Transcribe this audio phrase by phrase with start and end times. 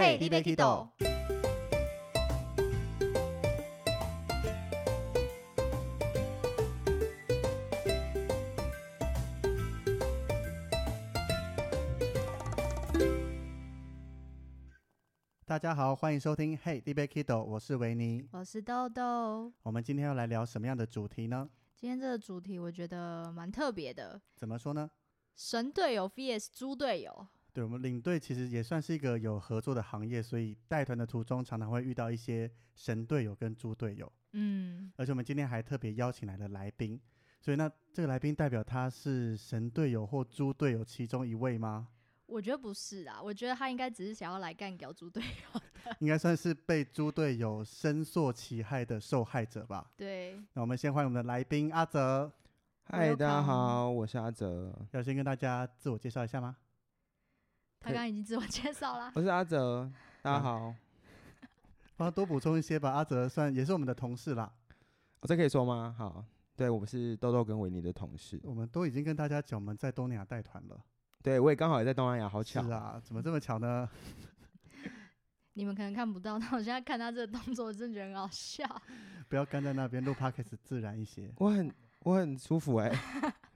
[0.00, 0.88] 嘿你要去倒？
[15.44, 19.52] 大家好，欢迎收听《Hey, d b Kido》，我是维尼，我是豆豆。
[19.64, 21.50] 我们今天要来聊什么样的主题呢？
[21.74, 24.20] 今天这个主题我觉得蛮特别的。
[24.36, 24.88] 怎么说呢？
[25.34, 27.26] 神队友 vs 猪队友。
[27.58, 34.12] 对我们领队其实也算是一个有合作的行业，所以带团的途中常常会遇到一些神队友跟猪队友。
[34.34, 37.00] 嗯，而且我们今天还特别邀请来了来宾，
[37.40, 41.88] 所以那这个来宾代表他是神队友或猪队友其中一位吗？
[42.26, 45.60] 我觉得不是啊，我觉得他应该只是想要来干掉猪队友，
[45.98, 49.90] 应该算是被猪队友深受其害的受害者吧。
[49.96, 52.32] 对，那我们先欢迎我们的来宾阿泽。
[52.84, 54.72] 嗨，大家好，我是阿泽。
[54.92, 56.56] 要先跟大家自我介绍一下吗？
[57.80, 59.12] 他刚刚已经自我介绍了。
[59.14, 60.74] 我是阿泽，大家好。
[61.96, 64.52] 帮他多补充一些吧，阿泽算也是我们的同事啦。
[65.20, 65.94] 哦，这可以说吗？
[65.96, 66.24] 好，
[66.56, 68.40] 对我们是豆豆跟维尼的同事。
[68.42, 70.80] 我们都已经跟大家讲我们在东南亚带团了。
[71.22, 73.00] 对，我也刚好也在东南亚，好巧是啊！
[73.02, 73.88] 怎么这么巧呢？
[75.54, 78.64] 你们可能看不到，但我现在看他这个动作，我真的觉得很好笑。
[79.28, 81.32] 不要干在那边录 podcast 自然一些。
[81.38, 82.90] 我很我很舒服哎。
[82.90, 83.34] 他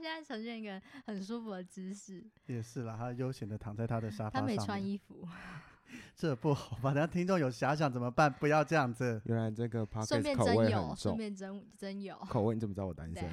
[0.00, 2.24] 现在呈现一个很舒服的姿势。
[2.46, 4.40] 也是啦，他悠闲的躺在他的沙发上。
[4.40, 5.26] 他没穿衣服。
[6.14, 6.94] 这不好吧？
[6.94, 8.32] 等下听众有遐想怎么办？
[8.32, 9.20] 不要这样子。
[9.24, 10.96] 原来这个 podcast 口味很重。
[10.96, 12.16] 顺便真真有。
[12.28, 13.28] 口味你怎么知道我单身？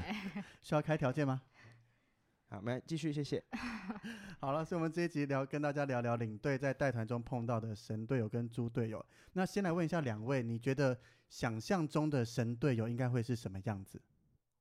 [0.63, 1.41] 需要开条件吗？
[2.49, 3.43] 好，我们继续，谢谢。
[4.39, 9.05] 好了，所以我们这一集聊，跟大家聊聊领队在带团中碰到的神队友跟猪队友。
[9.33, 10.97] 那先来问一下两位，你觉得
[11.29, 14.01] 想象中的神队友应该会是什么样子？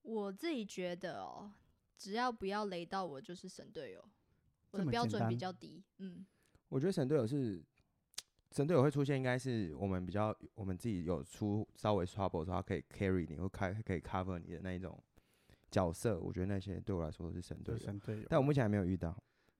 [0.02, 1.50] 我自己觉得哦，
[1.96, 4.04] 只要不要雷到我，就是神队友。
[4.70, 5.82] 我的标准比较低。
[5.98, 6.26] 嗯，
[6.68, 7.64] 我觉得神队友是
[8.52, 15.02] 神队友会出现，应该是我们比较我们自己有出稍微 trouble 的时候，可以 carry 你，会开可以 cover 你的那一种。
[15.68, 18.26] 角色，我觉得那些对我来说都是神队友，神队友。
[18.30, 19.14] 但我目前还没有遇到，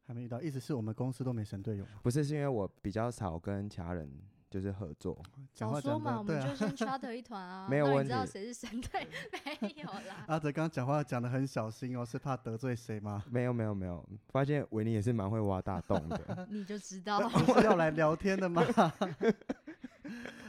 [0.05, 1.85] 还没遇到，意思是我们公司都没神队友。
[2.01, 4.09] 不是，是因为我比较少跟其他人
[4.51, 5.21] 就是合作。
[5.53, 7.67] 早说嘛，我们就先 charter 一团啊。
[7.69, 8.09] 没有问题。
[8.09, 9.07] 知道谁是神队？
[9.61, 10.25] 没有啦。
[10.29, 13.23] 阿泽刚刚讲话讲的很小心哦，是怕得罪谁吗？
[13.31, 16.47] 没有没有没有，发现维尼也是蛮会挖大洞的。
[16.51, 17.29] 你就知道。
[17.29, 18.63] 是要来聊天的吗？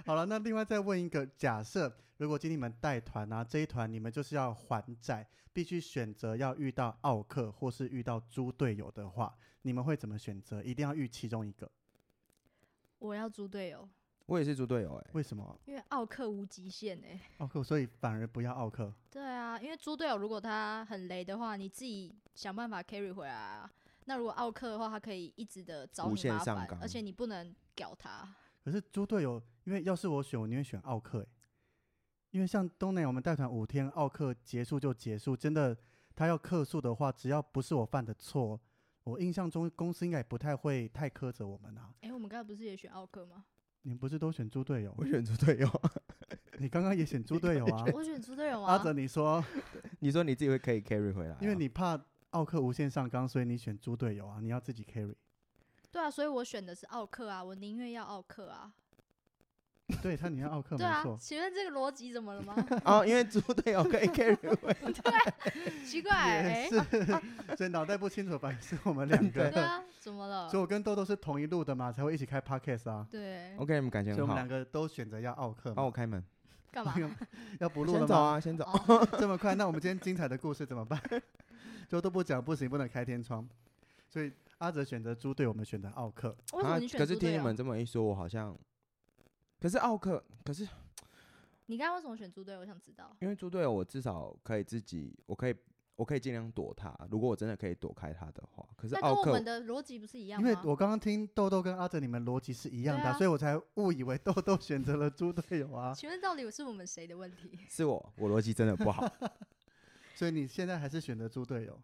[0.05, 10.63] 好了，那另外再问一个假设，如果今天你们带团啊，这一团你们就是要还债，必须选择要遇到奥克或是遇到猪队友的话，你们会怎么选择？
[10.63, 11.69] 一定要遇其中一个。
[12.99, 13.87] 我要猪队友。
[14.25, 15.09] 我也是猪队友哎。
[15.13, 15.57] 为什么？
[15.65, 17.19] 因为奥克无极限哎。
[17.37, 18.93] 奥克，所以反而不要奥克。
[19.09, 23.71] 对啊，因为猪队友如果他很雷的话，你自己想办法 carry 回来啊。
[24.05, 28.27] 那如果奥克的话，他可以一直的找你麻烦，而且你不能屌他。
[28.63, 31.25] 可是猪队友，因为要是我选，我宁愿选奥克
[32.31, 35.75] 因为像东南我们带团五天，奥克结束就结束，真的，
[36.15, 38.59] 他要克诉的话，只要不是我犯的错，
[39.07, 41.93] 我印象中公司应该不太会太苛责我们啊。
[42.01, 43.45] 哎，我们刚才不是也选奥克吗？
[43.83, 44.93] 你不是都选猪队友？
[44.97, 45.81] 我选猪队友。
[46.59, 47.85] 你刚刚也选猪队友啊？
[47.93, 48.73] 我选猪队友啊。
[48.73, 49.41] 阿泽，你说，
[49.99, 51.97] 你说你自己会可以 carry 回来，因为你怕
[52.31, 54.39] 奥克无限上纲，所以你选猪队友啊？
[54.41, 55.15] 你要自己 carry。
[55.89, 58.73] 对啊，所以我选的是奥克啊，我宁愿要奥克啊。
[60.03, 61.17] 对他，你要奥克没错。
[61.17, 62.53] 请问这个逻辑怎么了吗？
[62.83, 66.75] 哦，因为猪队友可以 carry 对，奇怪，是，
[67.55, 68.51] 所以脑袋不清楚吧？
[68.59, 69.49] 是我们两个。
[69.49, 70.49] 对啊，怎么了？
[70.49, 73.07] 所以我跟豆豆是同一路的嘛，才会一起开 podcast 啊。
[73.09, 73.55] 对。
[73.55, 74.17] OK，你们感情好。
[74.17, 75.73] 所以我们两个都选择要奥克。
[75.73, 76.21] 帮我开门。
[76.69, 76.93] 干嘛？
[77.61, 78.39] 要不录了吗？
[78.41, 79.07] 先走啊，先走。
[79.17, 79.55] 这么快？
[79.55, 81.01] 那我们今天精彩的故事怎么办？
[81.87, 83.47] 就都不讲，不行，不能开天窗。
[84.09, 84.33] 所以。
[84.59, 86.35] 阿泽选择猪队，我们选择奥克。
[86.53, 88.57] 为什么你选可是听你们这么一说，我好像……
[89.59, 90.67] 可是奥克，可是
[91.65, 92.59] 你刚刚为什么选猪队友？
[92.61, 93.15] 我想知道。
[93.19, 95.55] 因为猪队友，我至少可以自己，我可以，
[95.95, 96.95] 我可以尽量躲他。
[97.09, 100.47] 如果我真的可以躲开他的话，可是奥克，我们的逻辑不是一样吗？
[100.47, 105.93] 因为我刚刚听豆豆跟阿哲你们逻辑是一样的，所以我才误以为豆豆选择了猪队友啊。
[105.97, 107.59] 请问到底是我们谁的问题？
[107.67, 109.05] 是我，我逻辑真的不好。
[110.15, 111.79] 所以你现在还是选择猪队友。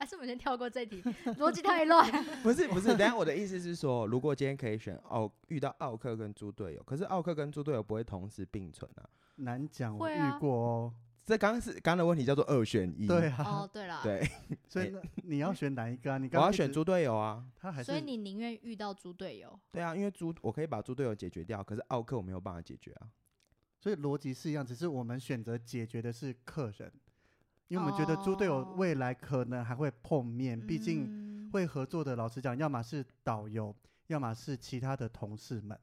[0.00, 1.02] 还是我们先跳过这题，
[1.38, 2.10] 逻辑太乱。
[2.42, 9.04] 不是不是，等下我的意思是说，如果今天可以选奥遇到奥克跟猪队友，可是奥克跟猪队友不会同时并存啊，
[9.36, 9.94] 难讲。
[9.96, 10.94] 我遇过哦。
[11.26, 13.06] 这刚刚是刚刚的问题叫做二选一。
[13.06, 13.44] 对啊。
[13.44, 14.00] 哦，对了。
[14.02, 14.26] 对。
[14.66, 16.16] 所以你要选哪一个啊？
[16.16, 17.44] 你我要选猪队友啊。
[17.54, 19.60] 他还所以你宁愿遇到猪队友？
[19.70, 23.06] 对啊，因为猪我可以把猪队友解决掉，可是奥克我没有办法解决啊。
[23.78, 26.90] 所以逻辑是一样，只是我们选择解决的是客人。
[27.70, 32.16] 因为我们觉得猪队友未来可能还会碰面，毕竟会合作的。
[32.16, 33.72] 老实讲，要么是导游，
[34.08, 35.78] 要么是其他的同事们，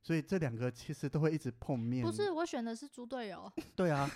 [0.00, 2.04] 所以这两个其实都会一直碰面。
[2.04, 3.50] 不是，我选的是猪队友。
[3.74, 4.08] 对啊。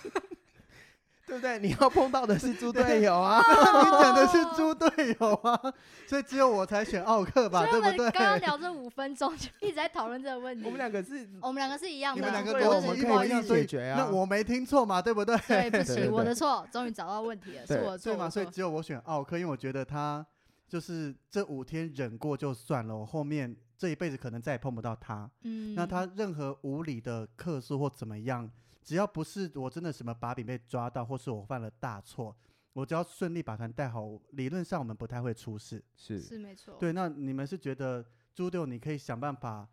[1.29, 1.59] 对不对？
[1.59, 3.39] 你要碰到的是猪队友啊！
[3.85, 5.61] 你讲的是猪队友啊，
[6.07, 7.67] 所以只有我才选奥克吧？
[7.71, 8.11] 对不对？
[8.11, 10.65] 刚刚聊这五分钟就 一直在讨论这个问题。
[10.65, 12.21] 我们两个是，我们两个是一样的。
[12.21, 13.99] 你们两个我们可以解决啊。
[13.99, 15.03] 那我没听错嘛？
[15.03, 15.37] 对不对？
[15.71, 16.67] 对不起，我的错。
[16.73, 18.13] 终于找到问题了，是我错。
[18.13, 18.31] 对嘛？
[18.31, 20.25] 所以只有我选奥克，因为我觉得他
[20.67, 25.31] 就是这五天忍过就算了，我后面这一辈子可能再也碰不到他。
[25.43, 25.75] 嗯。
[25.75, 28.51] 那他任何无理的客诉或怎么样？
[28.89, 32.35] 只要不是我真的什么把柄被抓到，或是我犯了大错，
[32.73, 35.85] 我只要顺利把团带好，理论上我们不太会出事。
[35.95, 36.75] 是是没错。
[36.81, 38.03] 对，那你们是觉得
[38.35, 39.69] 猪队友你可以想办法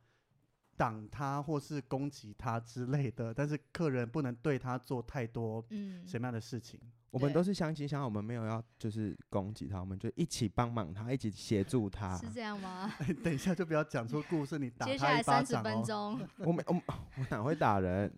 [0.76, 6.78] 挡他，或是攻击他之类的，但是客人不能对他做太多嗯什么样的事情？
[7.10, 12.18] 我们都是相亲相爱，我们没有要就是攻击他，我们就一起帮忙他，一起协助他。
[12.18, 12.94] 是这样吗？
[13.24, 16.74] 等一下就不要讲出故事，你打接下来三十分钟， 我没我
[17.18, 18.12] 我哪会打人？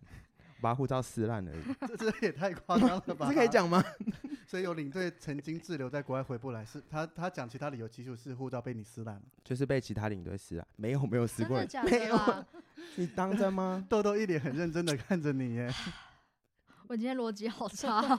[0.60, 3.26] 把护照撕烂而已，这 这也太夸张了吧？
[3.30, 3.82] 这可以讲吗？
[4.46, 10.66] 所以有领队曾经滞留在国外回不来，是他他讲其他理由，其实是护照被你撕烂了，就是被其他领队撕了。
[10.76, 12.18] 没有没有撕过，没有。
[12.96, 13.84] 你当真吗？
[13.88, 15.70] 豆豆一脸很认真的看着你耶。
[16.88, 18.18] 我今天逻辑好差。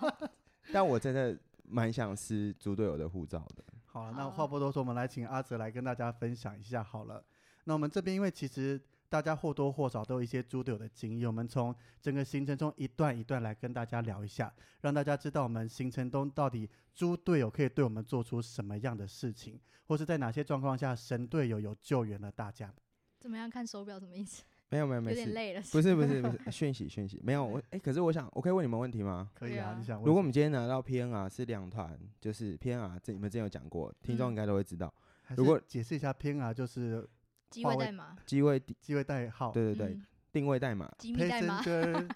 [0.71, 1.37] 但我真的
[1.67, 3.63] 蛮想撕猪队友的护照的。
[3.85, 7.23] 好了，那话不多说，我们来请阿哲来跟大家分享一下好了。
[7.63, 8.79] 那我们这边因为其实。
[9.09, 22.71] 大家或多或少都有一些猪队友的经验，我们从整个行程中一段一段来跟大家聊一下，让大家知道我们行程中到底猪队友可以对我们做出什么样的事情，或是在哪些状况下神队友有救援了大家。
[23.19, 24.43] 怎么样看手表什么意思？
[24.69, 25.61] 没有没有没有，有点累了。
[25.71, 29.31] 不是不是不是，讯息讯息没有我 哎，可是我想我可以问你们问题吗？
[29.33, 29.97] 可以啊，你想？
[30.01, 34.93] 如果我们今天拿到 PNR 是两团，就是 PNR 这你们之前有讲过，听众应该都会知道。
[35.35, 37.09] 如果解释一下 PNR 就是。
[37.49, 39.99] 机位代码，机位机位代号，对对对，
[40.31, 41.61] 定位代码，机密代码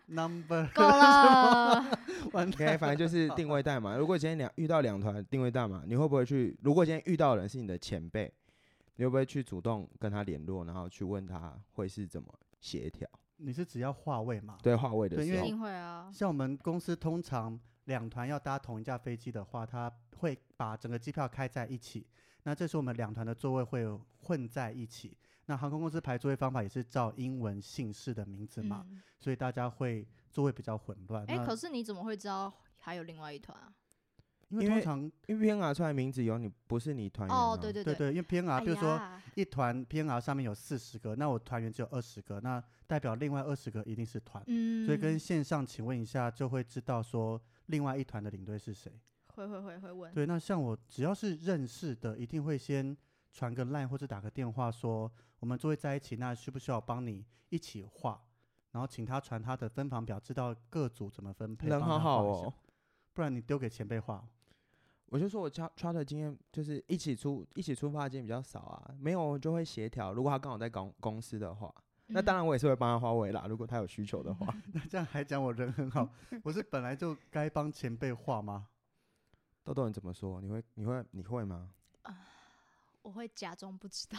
[0.07, 1.83] ，number， 够了。
[2.33, 3.95] OK，反正就是定位代码。
[3.97, 6.57] 如果今天两遇到两团定位代码，你会不会去？
[6.61, 8.31] 如果今天遇到的人是你的前辈，
[8.95, 12.31] 你会不会去主动跟他联络，然后去问他会是怎么
[12.61, 13.09] 协调？
[13.37, 14.57] 你是只要划位嘛？
[14.61, 16.09] 对，划位的时候，会啊。
[16.13, 22.05] 像我们公司通常两团要搭同一架飞机的话，他会把整个机票开在一起。
[22.43, 25.17] 那这时候我们两团的座位会混在一起。
[25.45, 28.85] 那航空公司排座位方法也是照英文姓氏的名字嘛，
[29.19, 31.25] 所以大家会座位比较混乱。
[31.29, 33.73] 哎，可是你怎么会知道还有另外一团啊？
[34.49, 39.01] 因为通常因为 PNR 出来名字有你，不是你团员哦，对对对对，因为 PNR 比如说
[39.33, 44.43] 一团 PNR 上面有四十个，那我团员只有二十个，那代表另外二十个一定是团，
[44.85, 48.99] 所以跟线上请问一下就会知道说另外一团的领队是谁。
[49.35, 50.13] 会会会会问。
[50.13, 52.95] 对，那像我只要是认识的，一定会先
[53.33, 58.21] 传个 line 或者打个电话说我们座位在一起，那需不需要帮你一起画？
[58.71, 61.67] 然后请他传他的分房表，知道各组怎么分配。
[61.67, 62.53] 人好好哦，
[63.13, 64.25] 不然你丢给前辈画。
[65.07, 70.11] 我就说我 tra 的经验就是一起出一起出发的经验比较少啊，没有就会协调。
[70.13, 71.71] 如果他刚好在公公司的话，
[72.07, 73.45] 那当然我也是会帮他花位啦。
[73.47, 76.09] 如果他有需求的话， 那这样还讲我人很好，
[76.43, 78.69] 我是本来就该帮前辈画吗？
[79.63, 80.41] 豆豆，你怎么说？
[80.41, 81.69] 你会你会你会吗？
[82.01, 82.17] 啊，
[83.03, 84.17] 我会假装不知道，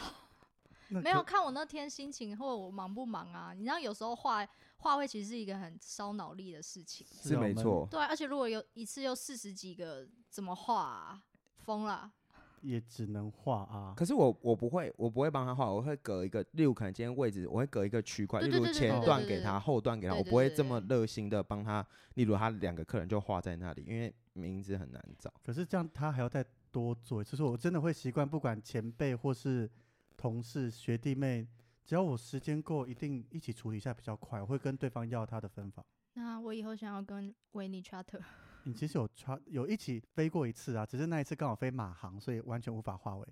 [1.03, 3.53] 没有看我那天心情或我忙不忙啊？
[3.53, 7.89] 你知道有时候画画会其实是一个很烧脑力的事情，是没错。
[7.91, 11.21] 对，而且如果有一次又四十几个，怎么画？
[11.59, 12.13] 疯了。
[12.61, 13.93] 也只能画啊。
[13.95, 21.87] 可是我我不会，我不会帮他画，我会隔一个，例如可能今天位置，我会隔一个区块，例如前段给他，后段给他，我不会这么热心的帮他。
[22.15, 25.31] 例如他两个客人就画在那里，因为名字很难找。
[25.45, 26.43] 可是这样他还要再
[26.75, 29.71] 多做，就是我真的会习惯，不管前辈或是
[30.17, 31.47] 同事学弟妹，
[31.85, 34.41] 只要我时间够，一定一起处理一下比较快。
[34.41, 35.85] 我会跟对方要他的分法。
[36.15, 38.21] 那我以后想要跟维尼 charter。
[38.65, 43.29] 你其实有差有一起飞过一次啊，只是那一次刚好飞马航，所以完全无法化位。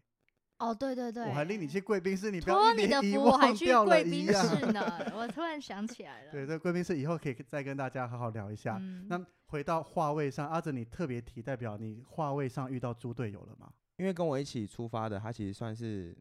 [0.62, 4.80] 哦，对对对，我还令你去贵宾室，你不要你的福，我还去贵宾室呢。
[5.12, 6.30] 我突然想起来了。
[6.30, 8.80] 对，这贵宾室以后可以再跟大家好好聊一下。
[9.08, 13.72] 那回到话位上，阿哲，你特别提代表你话位上遇到猪队友了吗？
[13.96, 16.16] 因为跟我一起出发的，他其实算是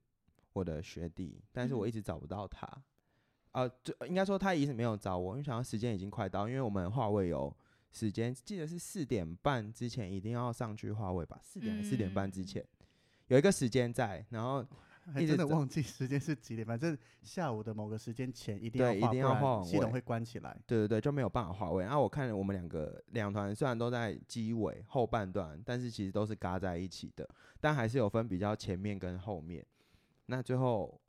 [0.54, 2.68] 我的学弟，但是我一直找不到他。
[3.52, 7.56] 啊，就应该说他一直没有找我，因为想到时间已经快到，因为我们话位有。
[7.94, 11.38] 时间记得是四点半之前一定要上去话位吧？
[11.44, 12.66] 四点四点半之前
[13.32, 14.62] 有一个时间在，然后
[15.14, 20.54] 还真的忘记时间是几点，反正下午的某个时间前一定要一定要画系统会关起来。
[20.68, 21.86] 对对对，就没有办法划位。
[21.86, 27.26] 然后我看我们两个两团虽然都在机尾后半段，但是其实都是嘎在一起的，
[27.62, 29.66] 但还是有分比较前面跟后面。
[30.26, 31.00] 那最后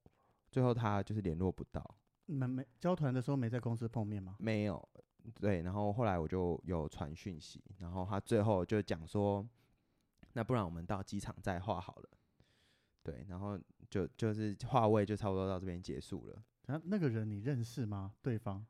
[0.49, 1.85] 最后他就是联络不到。
[2.27, 4.37] 你们没交团的时候没在公司碰面吗？
[4.39, 4.89] 没有，
[5.41, 5.63] 对。
[5.63, 9.45] 然后后来我就有传讯息，然后他最后就讲说，
[10.33, 12.09] 那不然我们到机场再画好了。
[13.03, 13.59] 对，然后
[13.91, 16.43] 就就是画位就差不多到这边结束了。
[16.67, 18.15] 那那个人你认识吗？
[18.23, 18.65] 对方？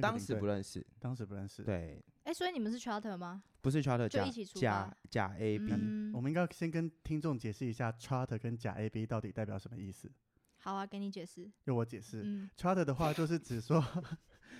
[0.00, 1.64] 当时不认识，当时不认识。
[1.64, 2.04] 对。
[2.24, 3.42] 哎，所以你们是 charter 吗？
[3.62, 5.72] 不是 charter，就一起出假假 A B。
[6.12, 10.12] 我们应该先跟听众解释一下 charter 跟假 A B 到底代表什么意思。
[10.58, 11.50] 好啊，给你解释。
[11.64, 12.22] 由我解释。
[12.22, 13.82] 嗯 charter 的话就是指说，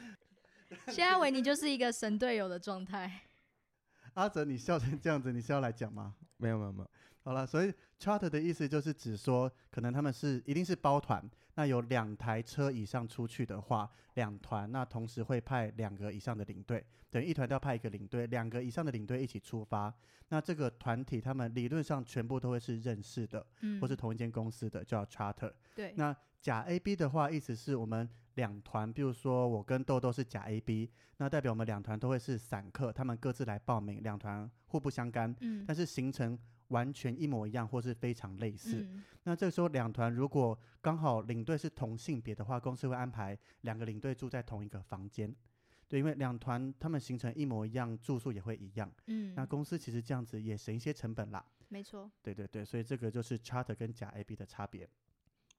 [0.89, 3.25] 现在维尼就是一个神队友的状态。
[4.15, 6.17] 阿泽，你笑成这样子，你是要来讲吗？
[6.39, 6.91] 没有没有没有。
[7.23, 11.23] 好了，所以 charter 的意思就是指说，可能他们是一定是包团，
[11.59, 19.93] 那有两台车以上出去的话，两团那同时会派两个以上的领队，等于一团都要派一个领队，两个以上的领队一起出发。
[20.29, 25.53] 那这个团体他们理论上全部都会是认识的，嗯，或是同一间公司的，叫 charter。
[25.75, 25.93] 对。
[25.97, 36.39] 那甲 A B 的话，意思是我们两团，比如说我跟豆豆是甲 A B，那代表我们两团都会是散客，他们各自来报名，两团互不相干，嗯，但是行程。
[36.69, 38.87] 完全一模一样，或是非常类似。
[39.25, 45.35] 那这个时候，两团如果刚好领队是同性别的话，公司会安排两个领队住在同一个房间。
[45.89, 48.91] 对，因为两团他们行程一模一样，住宿也会一样。
[49.07, 51.45] 嗯，那公司其实这样子也省一些成本啦。
[51.69, 52.11] 没错。
[52.23, 54.89] 对对对，所以这个就是 charter 跟假 A B 的差别。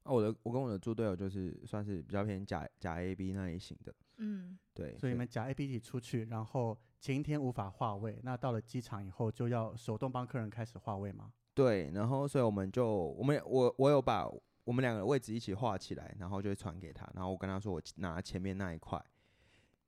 [0.10, 3.94] 哦，我的我跟我的猪队友就是算是比较偏假假 A B 那一型的。
[4.18, 4.98] 嗯，对。
[4.98, 6.78] 所以你们假 A B 一起出去，然后。
[7.02, 11.32] 前一天无法划位，那到了机场以后就要手动帮客人开始划位吗？
[11.54, 14.30] 对，然后所以我们就我们我我有把
[14.66, 19.02] 我们两个位置一起画起来，然后就传给他，然后我跟他说我拿前面那一块，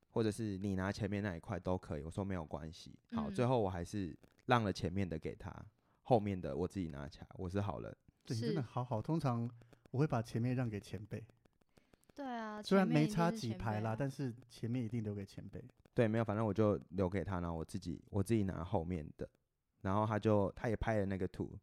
[0.08, 2.98] 或者是你拿前面那一块都可以，我说没有关系。
[3.10, 5.54] 好，最后我还是让了前面的给他，
[6.04, 7.26] 后面的我自己拿起来。
[7.34, 9.02] 我是好人，对，真的好好。
[9.02, 9.46] 通常
[9.92, 11.24] 我会把前面让给前辈。
[12.14, 15.64] 对啊，虽然没差几排啦，但是前面一定留给前辈。
[15.94, 19.28] 对，没有，反正我就留给他，然后我自己我自己拿后面的，
[19.80, 21.58] 然后他就他也拍了那个图，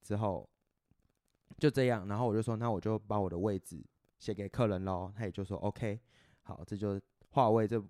[0.00, 0.48] 之后
[1.58, 3.84] 就这样，然后我就说，那我就把我的位置
[4.18, 6.00] 写给客人喽，他也就说 OK，
[6.42, 7.00] 好，这就
[7.30, 7.80] 话位这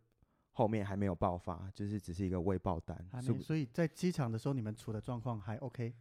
[0.52, 2.98] 后面还没有爆发，就是只是一个未爆单，
[3.40, 5.94] 所以在机场的时候你们处的状况还 OK。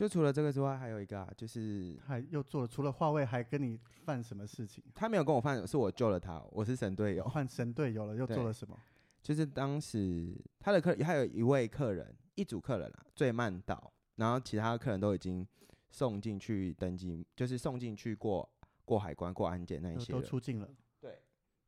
[0.00, 4.82] 就除了这个之外，还有一个啊，就是还又做了，除了话位，还跟你犯什么事情？
[4.94, 8.74] 他没有跟我犯，是我救了他，我是神队友，换神队友了，又做了什么？
[9.22, 15.46] 就是当时他的客，还有一位客人，一组客人啊，最慢到，然后其他客人都已经
[15.90, 18.50] 送进去登记，就是送进去过
[18.86, 20.68] 过海关、过安检那一些都出境了。
[20.98, 21.18] 对，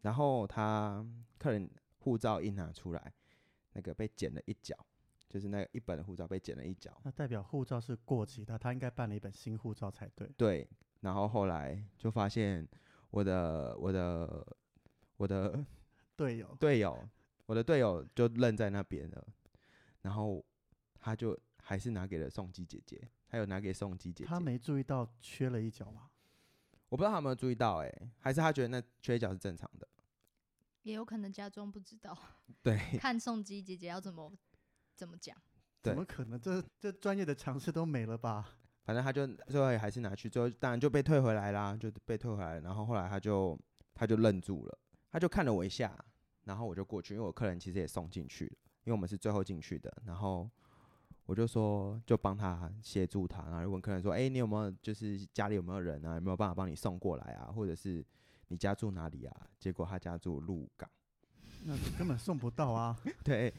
[0.00, 3.12] 然后他客人护照一拿出来，
[3.74, 4.74] 那个被剪了一角。
[5.32, 10.30] 就是那一本护照被剪了一角，那代表护照是过期的，他应该办了一本新护照才对。
[10.36, 10.68] 对，
[11.00, 12.68] 然后后来就发现
[13.08, 14.46] 我的我的
[15.16, 15.64] 我的
[16.14, 17.08] 队友队友，
[17.46, 19.26] 我的队友就愣在那边了，
[20.02, 20.44] 然后
[21.00, 26.10] 他就还是拿给了宋基姐姐，他有拿给宋基姐姐，他没注意到缺了一角吗？
[26.90, 29.88] 我不知道他有没有注意到，哎，还是他觉得那缺一角是正常的，
[30.82, 32.14] 也有可能假装不知道，
[32.62, 34.30] 对， 看宋基姐姐要怎么。
[34.94, 35.36] 怎么讲？
[35.82, 36.40] 怎么可能？
[36.40, 38.48] 这这专业的常识都没了吧？
[38.84, 42.60] 反正他就最后还是拿去，最后当然就被退回来啦，就被退回来。
[42.60, 43.58] 然后后来他就
[43.94, 44.78] 他就愣住了，
[45.10, 45.96] 他就看了我一下，
[46.44, 49.92] 然后我就过去，因为我客人其实也送进去了，因为我们是最后进去的。
[50.04, 50.50] 然后
[51.26, 56.14] 我就说，就帮他协助他，然后问客人说：“哎，你有没有就是家里有没有人啊？
[56.16, 57.52] 有没有办法帮你送过来啊？
[57.52, 58.04] 或者是
[58.48, 60.90] 你家住哪里啊？”结果他家住鹿港，
[61.64, 62.98] 那根本送不到啊。
[63.22, 63.52] 对。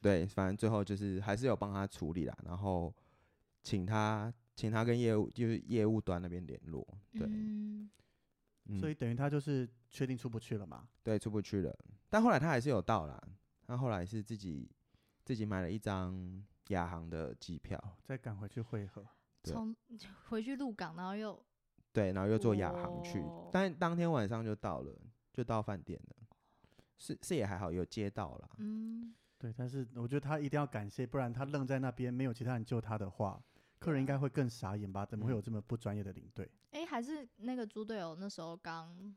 [0.00, 2.94] 对，反正最后就是还是有帮他处理啦，然后
[3.62, 7.28] 请他请他跟业务就是业务端那边联络，对，
[8.78, 10.88] 所以等于他就是确定出不去了嘛？
[11.02, 11.78] 对，出不去了，
[12.08, 13.22] 但后来他还是有到啦，
[13.66, 14.70] 他后来是自己
[15.24, 19.04] 自己买了一张亚航的机票，再赶回去汇合，
[19.44, 19.76] 从
[20.28, 21.38] 回去鹿港，然后又
[21.92, 24.98] 对，然后又坐亚航去，但当天晚上就到了，
[25.32, 26.16] 就到饭店了，
[26.96, 29.14] 是是也还好，有接到了，嗯。
[29.40, 33.42] 对，但是我觉得他一定要感谢，不然他愣在那边，没有其他人救他的话，
[33.78, 35.06] 客人应该会更傻眼吧？
[35.06, 36.46] 怎么会有这么不专业的领队？
[36.72, 39.16] 哎，还是那个猪队友那时候刚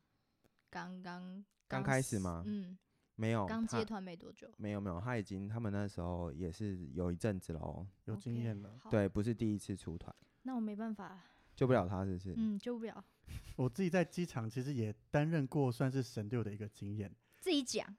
[0.69, 2.41] 刚刚刚开始吗？
[2.47, 2.77] 嗯，
[3.15, 4.49] 没有，刚接团没多久。
[4.55, 8.79] 没有没有，他已经他们那时候也是有一阵子喽，有经验了。
[8.89, 10.15] 对，不是第一次出团。
[10.43, 11.19] 那我没办法，
[11.53, 12.33] 救不了他，是不是？
[12.37, 13.03] 嗯，救不了。
[13.57, 17.13] 我自己在机场其实也担任过，算是神队友的一个经验。
[17.41, 17.93] 自己讲。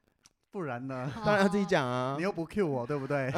[0.55, 1.11] 不然呢？
[1.25, 2.15] 当然要自己讲啊！
[2.17, 3.29] 你又不 Q 我，对不对？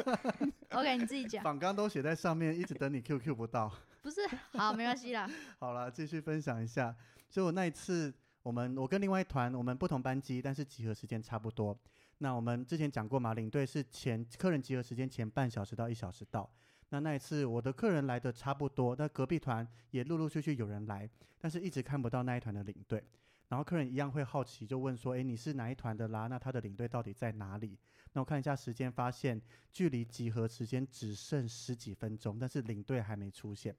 [0.72, 1.44] OK，你自己讲。
[1.44, 3.70] 访刚都写在上面，一直等你 QQ 不到。
[4.00, 4.22] 不是，
[4.56, 5.28] 好，没关系啦。
[5.60, 6.96] 好了，继续分享一下。
[7.28, 8.10] 所以我那一次，
[8.42, 11.78] 我们我跟另外一团，我们不同班机，但是集合时间差不多。
[12.20, 16.50] 那我们之前讲过嘛，领队是前客人集合时间前半小时到一小时到。
[16.88, 21.06] 那那一次我的客人来的差不多，那隔壁团也陆陆续续有人来，
[21.38, 23.04] 但是一直看不到那一团的领队。
[23.48, 26.26] 然后客人一样会好奇，就问说：“诶，你是哪一团的啦？
[26.26, 27.78] 那他的领队到底在哪里？”
[28.12, 29.40] 那我看一下时间，发现
[29.72, 33.74] 距离集合时间只剩十几分钟，但是领队还没出现。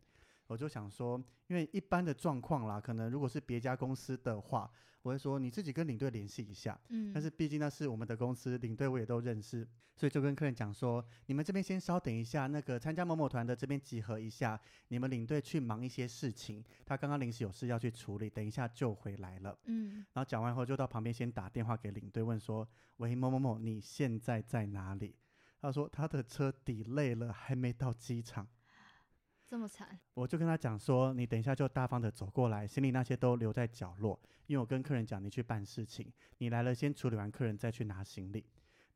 [0.48, 4.72] 我就想说，因为一般的状况啦，可能如果是别家公司的话。
[5.04, 25.16] 我会说你自己跟领队联系一下，嗯，但是毕竟那是我们的公司，领队我也都认识，所以就跟客人讲说，你们这边先稍等一下，那个参加某某团的这边集合一下，你们领队去忙一些事情，他刚刚临时有事要去处理，等一下就回来了，嗯，然后讲完后就到旁边先打电话给领队问说，喂某某某，你现在在哪里？
[25.62, 28.46] 他说他的车抵累了，还没到机场。
[29.48, 38.46] 这么惨，我就跟他讲说，你等一下就大方的走过来，行李那些都留在角落，因为我跟客人讲，你去办事情，你来了先处理完客人再去拿行李。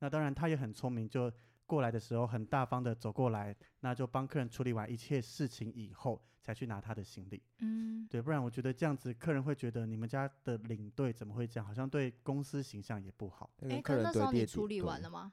[0.00, 1.32] 那当然他也很聪明，就
[1.64, 7.42] 过来的时候很大方的走过来，那就帮客人处理完一切事情以后，才去拿他的行李。
[7.60, 13.48] 嗯，对，不然我觉得这样子客人会觉得你们家的领队怎么会这样，好像对公司形象也不好。
[13.62, 15.32] 哎，可那时候你处理完了吗？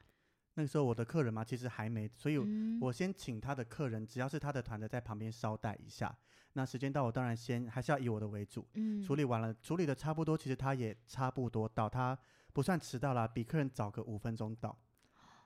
[0.59, 2.37] 那个时候我的客人嘛，其实还没，所以
[2.81, 6.13] 我先请他的客人，只要是他的团的，在旁边稍待一下。
[6.51, 8.67] 那时间到，我当然先还是要以我的为主。
[8.73, 12.17] 嗯，处理完了，处理的差不多，其实他也差不多到，他
[12.51, 14.77] 不算迟到啦，比客人早个五分钟到。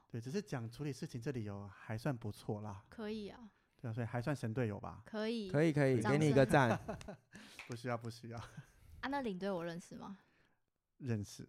[0.10, 2.84] 对，只是讲处理事情，这里有还算不错啦。
[2.90, 3.40] 可以啊。
[3.80, 5.04] 对啊，所以还算神队友吧。
[5.06, 6.76] 可以，可以，可以，给你一个赞。
[7.70, 8.40] 不需要，不需要。
[8.40, 10.18] 啊，那领队我认识吗？
[10.98, 11.48] 认识。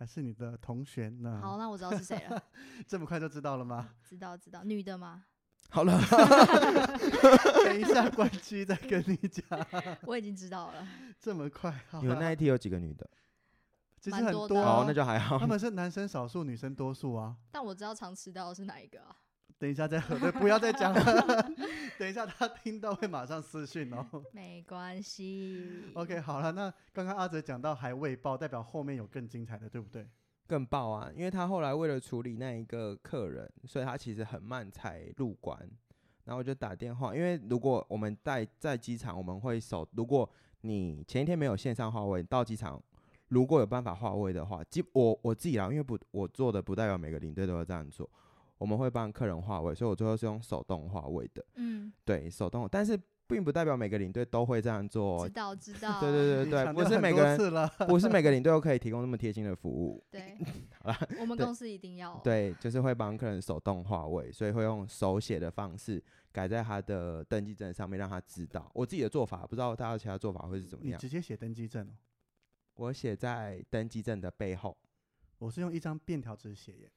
[0.00, 1.38] 还是你的同学呢？
[1.42, 2.42] 好，那我知道是谁了。
[2.88, 3.90] 这么快就知道了吗？
[4.02, 5.26] 知道，知道，女的吗？
[5.68, 6.00] 好了，
[7.66, 9.44] 等一下关机再跟你讲。
[10.04, 10.88] 我已经知道了。
[11.18, 11.84] 这么快？
[12.00, 13.06] 你们那一天有几个女的？
[14.00, 15.38] 其实很多，哦，那就还好。
[15.38, 17.36] 他们是男生少数，女生多数啊。
[17.50, 19.14] 但我知道常迟到的是哪一个啊？
[19.60, 21.52] 等一下再核 对，不要再讲了。
[21.98, 24.06] 等一下他听到会马上私讯哦。
[24.32, 25.92] 没关系。
[25.92, 30.08] OK，好了，那刚刚阿哲讲到还未爆，代表后面有更精彩的，对不对？
[30.46, 31.10] 更爆啊！
[31.14, 35.56] 因为他后来为了处理那一个客人，所以他其实很慢才入关。
[36.24, 39.86] 然后我就打电话，因为如果我们在在机场，我们会守。
[39.92, 40.28] 如果
[40.62, 42.82] 你前一天没有线上话位，到机场
[43.28, 48.08] 如果有办法话位的话，基我我自己啦，因为不我做的不代表每个领队都会这样做。
[48.60, 51.42] 我们会帮客人划位，所以我最后是用手动划位的。
[51.54, 52.94] 嗯，对，手动，但是
[53.26, 55.26] 并不代表每个领队都会这样做。
[55.26, 55.98] 知道，知道。
[55.98, 57.38] 对对对对， 不是每个人，
[57.88, 60.04] 不是每个领队都可以提供那么贴心的服务。
[60.10, 60.36] 对，
[60.84, 62.20] 好了，我们公司一定要。
[62.22, 68.70] 对，就是会帮客人手动划位，所以会用手写的方式改在他的登记证上面，让他知道。
[68.74, 70.98] 我自己的做法，不知道大家其他做法会是怎么样。
[70.98, 71.92] 你直接写登记证哦。
[72.74, 74.76] 我写在登记证的背后。
[75.38, 76.90] 我是用一张便条纸写耶。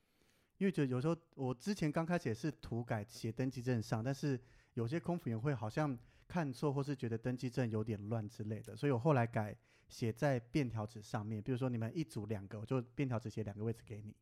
[0.64, 4.40] 因为觉得有时候我之前刚开始也是涂改写登记证上，但是
[4.76, 9.54] 有些空服员会好像看错，或是觉得登记证有点乱之类的，所以我后来改
[9.90, 11.44] 写在便条纸上面。
[11.44, 14.16] 比如说你们一组两个，我就便条纸写两个位置给你，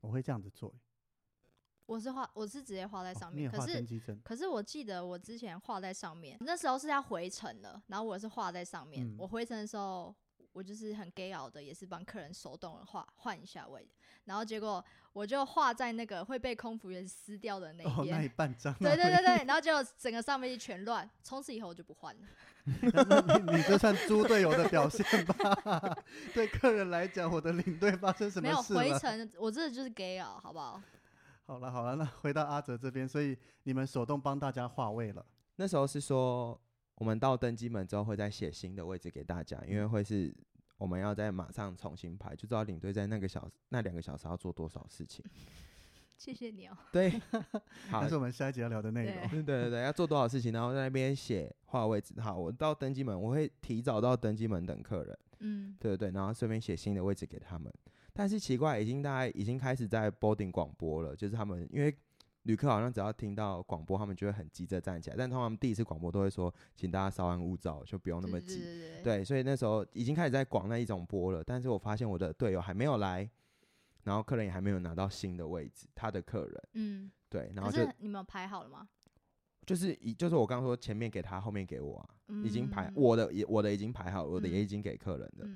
[0.00, 0.74] 我会这样子做。
[1.86, 3.50] 我是画，我是直接画在上面。
[3.50, 3.82] 可是。
[4.22, 9.16] 可是我记得我之前画在上面，那时候是要回程的，然后我是画在上面。
[9.18, 10.14] 我回程的时候，
[10.52, 13.86] 我就是很 gay 熬的，也是帮客人手动画换一下位。
[14.24, 18.72] 然后结果我就画在那个会被空服员撕掉的那一边，那一半张。
[18.74, 21.08] 对对对 对，然后就整个上飞机全乱。
[21.22, 22.20] 从此以后我就不换了。
[22.64, 25.96] 你你这算猪队友的表现吧？
[26.34, 30.80] 对客人来讲，我的领队发生什么事没有回程，我这就是 gay 啊，好不好？
[31.46, 35.24] 好了好了，那回到阿哲这边，所以你们手动帮大家划位了。
[35.56, 36.60] 那时候是说，
[37.00, 40.32] 我们到登机门之后会再写新的位置给大家，因为会是。
[40.80, 45.22] 我们要在马上重新排，就知道领队在那个小那两个小时要做多少事情。
[46.16, 46.78] 谢谢你哦。
[46.90, 47.20] 对，
[47.92, 49.28] 好，这是我们下一节要聊的内容。
[49.28, 52.18] 对对对，要做多少事情，然后在那边写画位置。
[52.18, 55.18] 好，我到登机门，我会提早到登机门等客人。
[55.40, 57.70] 嗯，对对对，然后顺便写新的位置给他们。
[58.14, 61.94] 但是奇怪，已经大概已经开始在 boarding 广播了，就是他们因为。
[62.44, 65.16] 旅客好像只要听到广播，他们就会很急着站起来。
[65.16, 68.62] 但通常第一次广播都会说，请大家稍安勿躁，就不用那么急。
[69.04, 71.44] 对，所以那时候已经开始在广那一种播了。
[71.44, 73.28] 但是我发现我的队友还没有来，
[74.04, 76.68] 然后客人也还没有拿到新的位置，他的客人。
[76.72, 78.88] 嗯，对，然后就你们排好了吗？
[79.66, 82.08] 就是以就是我刚刚说前面给他，后面给我啊，
[82.42, 85.46] 已经排我的也我的已经排好，我的也已经给客人了。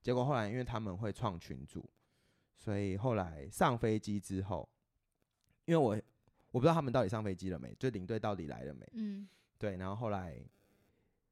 [0.00, 1.84] 结果后来因为他们会创群组，
[2.56, 4.68] 所以后来上飞机之后，
[5.64, 6.00] 因为我。
[6.50, 8.86] 我不知道他们到底上飞机了没，就领队到底来了没？
[8.94, 10.42] 嗯，对，然后后来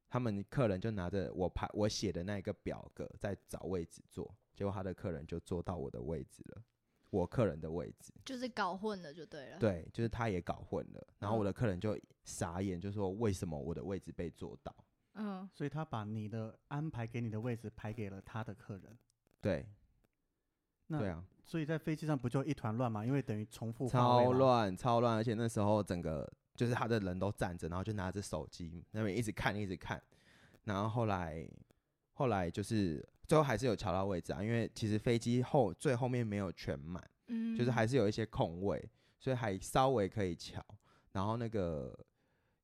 [0.09, 6.63] 他们客人就拿着我排我写的那一个表格在找位置坐，结果他的客人就坐到我的位置了，
[7.11, 8.13] 我客人的位置。
[8.25, 9.59] 就是搞混了就对了。
[9.59, 14.75] 对，就是他也搞混了，然后我嗯的客人就傻眼，就说为什么我的位置被坐到？
[15.15, 18.99] 嗯，所以他把你的安排给你的位置排给了他的客人。
[19.41, 19.67] 对，
[20.89, 23.07] 那对啊，所以在飞机上不就一团乱嘛？
[23.07, 24.33] 因为等于重复超。
[24.33, 30.03] 乱超乱，而且那时候整个就是他的人都站着，然后就拿着手机那边一直看一直看，
[30.65, 31.49] 然后后来
[32.15, 38.85] 后来就是最后还是有瞧到位置啊，因为其实飞机后最后面没有全满，嗯，就是还是有一些空位，
[39.21, 40.61] 所以还稍微可以瞧。
[41.13, 41.97] 然后那个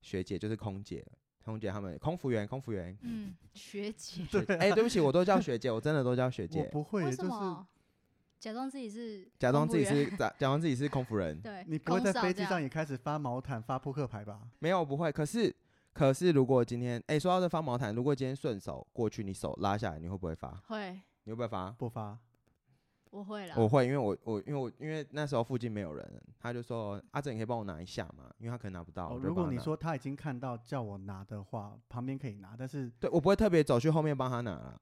[0.01, 1.05] 学姐就是空姐，
[1.45, 7.65] 空姐他们空服员空服员，嗯，学姐， 学哎、对不起，我都叫学姐，我真的都叫学我姐，不会，为就是什么
[8.43, 14.41] 假装自己是假装自己是假假装自己是空服人， 对，你不会在飞机上也开始发毛毯、发扑克牌吧？
[14.59, 15.09] 没有不会。
[15.09, 15.55] 可是
[15.93, 20.61] 可是如果今天哎、说到这发毛毯，如果今天顺手过去，你手拉下来，你会不会发？
[20.67, 20.91] 会，
[21.23, 21.71] 你会不会发？
[21.71, 22.19] 不发，
[23.11, 23.55] 我会啦。
[23.57, 29.07] 我会，因为我我因为我因为那时候附近没有人，他就说阿正，你可以帮我拿一下嘛，因为他可能拿不到。
[29.07, 34.81] 哦，我就如果你说他已经看到叫我拿的话，旁边可以拿，但是对我不会特别走去后面帮他拿了。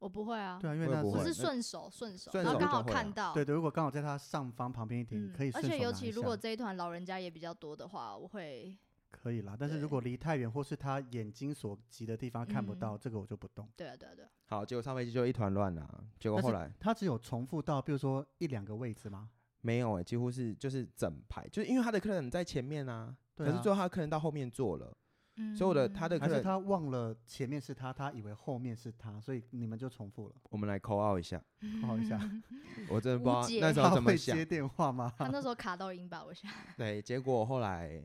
[0.00, 3.32] 我不会啊，对啊，因为那是我是顺手顺手，顺然后刚好看到。
[3.32, 8.76] 对对，如果刚好在他上方旁边一点，嗯可以顺手而且尤其如果这一团老人家也比较多的话，我会
[9.10, 9.54] 可以啦。
[9.58, 13.68] 但是如果离太远或是他眼睛所及的地方看不嗯到，这个我就不动。
[13.76, 15.86] 对啊对啊对啊，好，结果上飞机就一团乱啦。
[16.18, 19.28] 结果后来他只有重复到，比如说一两个位置吗？
[19.60, 24.90] 没有哎、几乎是就是整排，就是因为他的客人在前面啊，可是最后他的客人到后面坐了，
[25.36, 30.34] 嗯，所以我的他的客人，还是他忘了前面是他，他以为后面是他，所以你们就重复了。
[30.50, 31.42] 我们来 call out 一下，
[31.80, 32.42] 不好意思啊，
[32.90, 34.44] 我真的不知道无解那时候他怎么想会接。
[34.44, 35.12] 电话吗？
[35.16, 36.50] 他那时候卡到音吧，我想。
[36.76, 38.02] 对，结果后来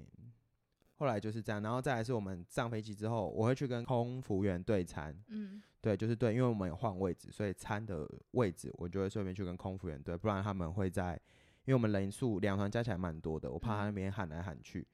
[0.97, 11.19] 后来就是这样，然后再来是我们上飞机之后，我会去跟空服员对餐，嗯，对，就是对，因为我们有换位置，所以餐的位置我就会顺便去跟空服员对，不然他们会在，
[11.65, 14.88] 因为我们人数两团加起来蛮多的，我怕他那嗯边喊来喊去。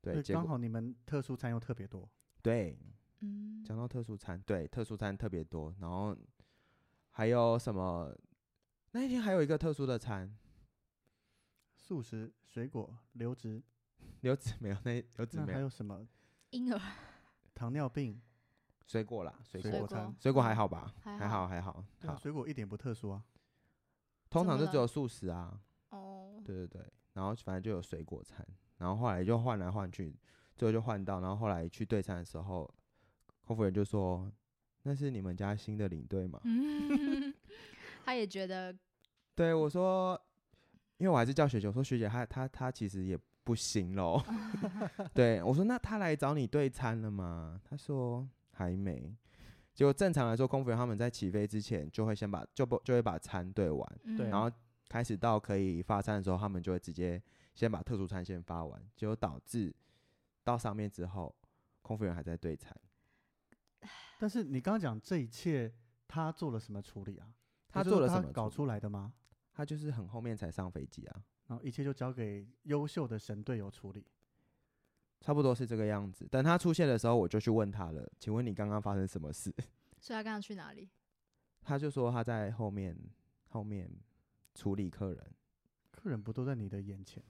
[0.00, 2.08] 对，刚好你们特殊餐又特别多。
[2.42, 2.78] 对，
[3.20, 6.16] 嗯，讲到特殊餐，对，特殊餐特别多，然后
[7.10, 8.14] 还有什么？
[8.92, 10.34] 那一天还有一个特殊的餐，
[11.76, 13.62] 素食、水果、流质，
[14.22, 16.06] 流质没有，那流质没有，还有什么？
[16.50, 16.80] 婴儿
[17.54, 18.20] 糖尿病，
[18.86, 20.94] 水果啦，水果餐水果还好吧？
[21.00, 23.22] 还还好好还好，好，水果一点不特殊啊。
[24.30, 28.46] 通常就只有素食啊，哦，对对对，然后反正就有水果餐，
[28.78, 30.14] 然后后来就换来换去，
[30.56, 32.68] 最后就换到，然后后来去对餐的时候，
[33.46, 34.30] 空服员就说
[34.84, 37.32] ：“那是你们家新的领队吗？”嗯，
[38.04, 38.74] 他也觉得
[39.34, 40.20] 对我说，
[40.98, 44.22] 因为我还是叫学姐，我说学姐她她她其实也不行喽。
[45.14, 47.60] 对我说那她来找你对餐了吗？
[47.64, 49.14] 她说还没。
[49.74, 54.50] 结果正常来说，空服员他们在起飞之前就会先把就不就会把餐对完，对嗯然后
[54.88, 57.22] 开始到可以发餐的时候，他们就会直接
[57.58, 59.74] 先把特殊餐先发完，结果导致
[60.44, 61.34] 到上面之后，
[61.82, 62.72] 空服员还在对餐。
[64.20, 65.74] 但是你刚刚讲这一切，
[66.06, 67.34] 他做了什么处理啊？
[67.68, 69.12] 他做了什么搞出来的吗？
[69.52, 74.06] 他就是很后面才上飞机啊，然后一切就交给优秀的神队友处理。
[75.20, 76.28] 差不多是这个样子。
[76.28, 79.52] 等他出现的时候，我就去问他了，请问你刚刚发生什么事？
[79.98, 80.88] 所以他刚刚去哪里？
[81.60, 82.96] 他就说他在后面
[83.48, 83.90] 后面
[84.54, 85.34] 处理客人，
[85.90, 87.20] 客人不都在你的眼前？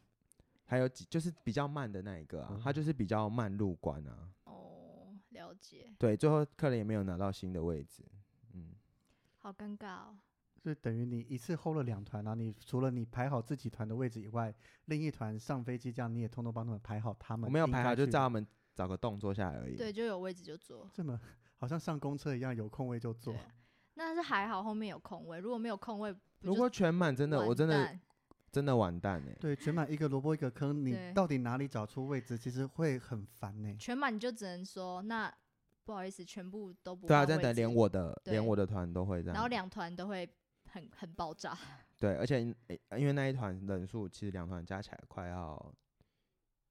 [0.68, 4.31] 还有几就是比较慢的那一个啊，他哦就是比较慢入关啊。
[4.44, 8.04] 哦，了解，对，最后客人也没有拿到新的位置。
[8.52, 8.74] 嗯，
[9.38, 10.18] 好尴尬哦。
[10.61, 12.35] 就等于你一次 hold 了两团啊！
[12.35, 14.54] 你除了你排好自己团的位置以外，
[14.87, 17.46] 另一团上飞机这样你也通通帮他们排好他们。
[17.46, 19.76] 我没有排好，就叫他们找个洞坐下来而已。
[19.76, 20.90] 对，就有位置就坐。
[20.92, 21.18] 这么
[21.57, 23.35] 好像上公车一样，有空位就坐
[23.94, 28.00] 那是还好后面有空位，如果没有空位，如果全满，真的我真的蛋
[28.50, 35.32] 真的完蛋哎、对，全满一个萝卜一个坑，你对到底哪里找出位置，其实会很烦呢、全满你就只能说那
[35.84, 39.34] 不好意思，全部都不对啊，换位真的连我的连我的团都会这样。
[39.34, 40.28] 然后两团都会
[40.64, 41.56] 很很爆炸。
[41.98, 45.74] 对，而且、诶因为那一团人数其实两团加起来快要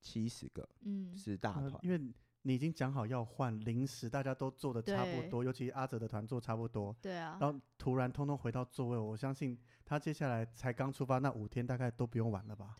[0.01, 1.65] 七十个，嗯，是大团。
[1.65, 1.99] 呃因为
[2.47, 12.73] 你已经讲好要换，临时大家都做的差不多，尤其阿哲的团做差不多，对啊，然后突然通通回到座位，我相信他接下来才刚出发那五天，大概都不用玩了吧？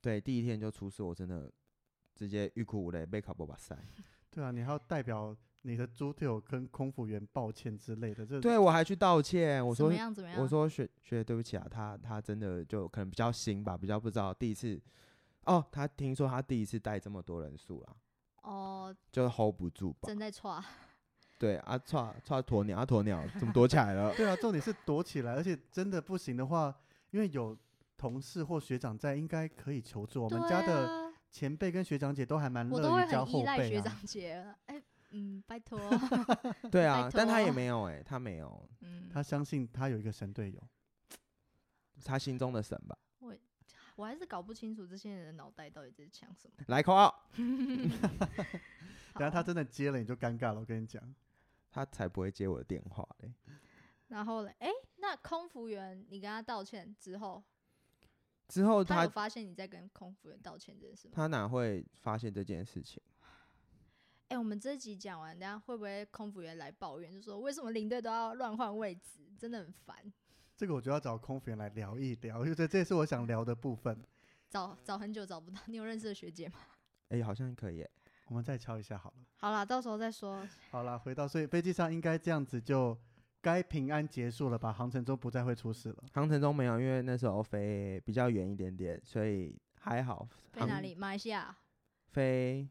[0.00, 1.52] 对，第一天就出事，我真的
[2.14, 3.76] 直接欲哭无泪，被卡波巴塞。
[4.30, 10.40] 对啊，你还要代表你的猪队友跟空服员抱歉之类的，这对我还去道歉，我怎么说样怎么样？
[10.40, 14.80] 我说学学对不起啊，他他真的就可能比较新吧，比较不知道第一次。
[15.46, 17.96] 哦，他听说他第一次带这么多人数啦，
[18.44, 20.00] 哦，就 hold 不住吧。
[20.06, 20.62] 正在错，
[21.38, 24.12] 对啊，抓抓鸵鸟啊，鸵鸟怎么躲起来了？
[24.16, 26.74] 对啊，重点是躲起来，而且真的不行的话，
[27.10, 27.56] 因为有
[27.96, 30.22] 同事或学长在，应该可以求助。
[30.22, 33.68] 我们家的啊前辈跟学长姐都还蛮我都会乐于教很依赖后辈啊。
[33.70, 35.78] 学长姐，哎、嗯，拜托，
[36.70, 40.62] 对啊拜，但他也托没有哎、他没有，嗯，他相信他有一个神队友。
[42.04, 42.98] 他心中的神吧。
[43.96, 46.64] 我还是搞不清楚这些人的脑袋到底在想什么。
[46.68, 50.60] 来口号， 等下他真的接了，你就尴尬了。
[50.60, 51.14] 我跟你讲，
[51.70, 53.32] 他才不会接我的电话嘞。
[54.08, 57.42] 然后嘞，哎、那空服员你跟他道歉之后，
[58.48, 61.14] 之后他他有发现你在跟空服员道歉这件事吗？
[61.14, 63.02] 他哪会发现这件事情？
[64.28, 70.12] 哎、我们这集讲完，等下会不会空服员来抱怨，就说为什么领队都要乱换位置，真的很烦。
[70.56, 73.98] 这个我就要找空服员来聊一聊，因为这这也是我想聊的部分。
[74.48, 76.54] 找找很久找不到，你有认识的学姐吗？
[77.10, 77.90] 哎、好像可以耶。
[78.28, 79.16] 我们再敲一下好了。
[79.36, 80.46] 好啦，到时候再说。
[80.70, 82.96] 好了，回到所以飞机上应该这样子就
[83.42, 84.72] 该平安结束了吧？
[84.72, 86.04] 航程中不再会出事了。
[86.12, 90.26] 航程中没有，因为那时候飞比较远一点点，所以还好。
[90.52, 90.94] 航飞哪里？
[90.94, 91.54] 马来西亚。
[92.12, 92.66] 飞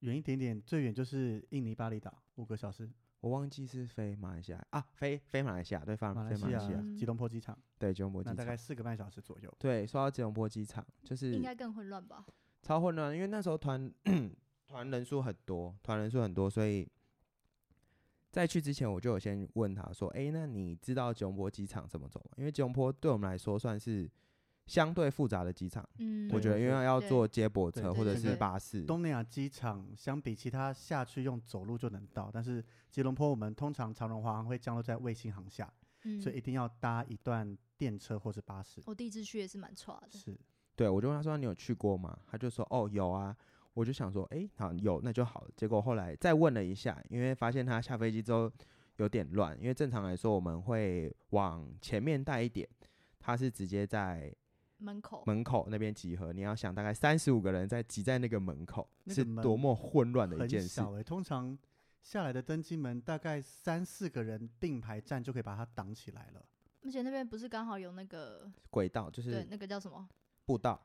[0.00, 2.90] 远一点点，最远就是印尼巴厘岛，五个小时。
[3.20, 8.56] 我忘记是飞马来西亚啊，飞飞马来西亚，对，飞马来西亚飞马来西亚，嗯吉隆坡机场，对，吉隆坡机场大概。
[8.56, 9.52] 四个半小时左右。
[9.58, 12.24] 对，说到吉隆坡机场，就是应该更混乱吧？
[12.62, 13.92] 超混乱，因为那时候团
[14.66, 16.88] 团人数很多，团人数很多，所以
[18.30, 22.30] 在去之前我就有先问他说：“诶，那你知道吉隆坡机场怎么走吗？
[22.36, 24.08] 因为吉隆坡对我们来说算是
[24.66, 35.72] 相对复杂的机场，嗯，我觉得因为要坐接驳对车或者是巴士，东南亚机场相比其他下去用走路就能到，但是吉隆坡我们通常长荣华航会降落在卫星航下，
[36.04, 38.82] 嗯所以一定要搭一段电车或是巴士。
[38.86, 40.08] 我第一次去也是蛮差的。
[40.10, 40.36] 是，
[40.74, 43.36] 对我就问他说：“你有去过吗？”他就说：“哦，有啊。”
[43.74, 48.50] 我就想说：“哎，好，有那就好了。”结果后来再问了一下，因为发现他下飞机之后
[48.96, 52.66] 有点乱，因为正常来说我们会往前面带一点，
[53.20, 54.34] 他是直接在
[54.78, 56.32] 门口门口那边集合。
[56.32, 60.92] 你要想，大概三十五个人在挤在那个门口，是那个门多么混乱的一很件事小。
[60.92, 61.56] 诶、通常
[62.02, 66.44] 下来的登机门大概三四个人并排站就可以把它挡起来了。
[66.84, 70.08] 而且那边不是刚好有那个轨道就是对是那个叫什么
[70.44, 70.80] 步道、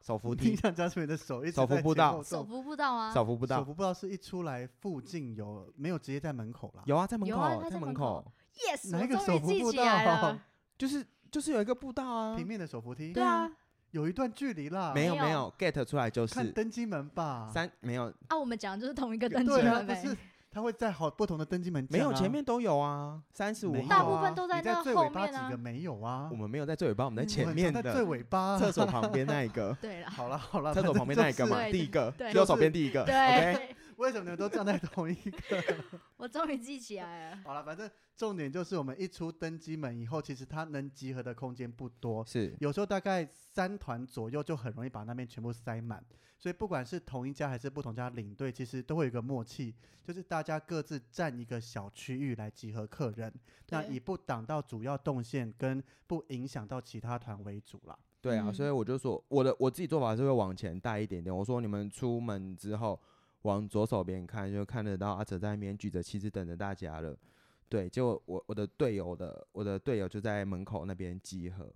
[0.00, 3.14] 手扶听梯、像嘉顺的手一直手扶在步道手扶步道啊？
[3.14, 6.82] 手扶步道手扶步道是一出来附近有没有直接在门口了？
[6.86, 10.42] 有啊，在门有啊口，在门口 yes，哪一个我终于手扶步道了。
[10.76, 13.50] 就是就是有一个步道啊，平面的手扶梯，对啊，
[13.90, 14.92] 有一段距离啦。
[14.94, 15.52] 没有没有。
[15.58, 17.50] get 出来就看是登机门吧。
[17.52, 18.04] 三没有。
[18.28, 20.00] 啊，我们讲的就是同一个登机对啊，门呗。
[20.00, 20.16] 不是，
[20.52, 22.30] 它会在好不同的登机门、没有前。
[22.30, 26.28] 面都有啊，三十五没有大号啊部分都在你在那最尾巴后面个没有啊？
[26.30, 27.28] 我们没有在最尾巴，我们在嗯。
[27.28, 32.32] 前面在最的尾巴，厕所旁边那一个， 对啦，好了好了，厕所旁边那一个嘛，对第一个对。
[32.32, 35.62] 右手边第一个，OK，对， 为什么你们都站在同一个？
[36.16, 37.36] 我终于记起来了。
[37.44, 46.04] 好了，反正重点就是我们一出登机门以后，其实它能集合的空间不多，是有时候大概三团左右就很容易把那边全部塞满。
[46.36, 53.32] 所以不管是同一家还是不同家领队，其实都会有一个默契，就是大家各自占一个小区域来集合客人，
[53.70, 57.98] 那以不挡到主要动线跟不影响到其他团为主啦。
[58.20, 61.34] 对啊，嗯所以我就说我的我自己做法是会往前带一点点。
[61.34, 63.00] 我说你们出门之后
[63.44, 67.16] 往左手边看，就看得到阿哲在那边举着旗子等着大家了。
[67.68, 71.72] 对，结果我我的队友的我的队友就在门口那边集合，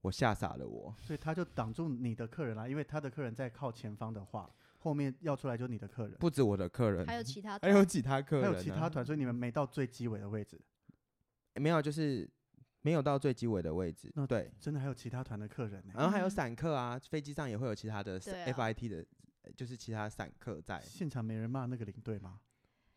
[0.00, 0.94] 我吓傻了我。
[0.98, 10.60] 所以他就挡住你的客人啦，因为他的客人在靠前方的话，后面要出来就是你的客人，不止我的客人，还有其他还，有其他客还人、啊，有其他团，所以你们没到最机尾的位置，
[11.54, 12.28] 没有，就是
[12.80, 14.26] 没有到最机尾的位置那。
[14.26, 19.04] 对，真的还有其他团的客人呢、然后还有嗯散客啊，飞机上也会有其他的对啊 FIT 的，呃
[19.56, 20.80] 就是其他散客在。
[20.80, 22.40] 现场没人骂那个领队吗？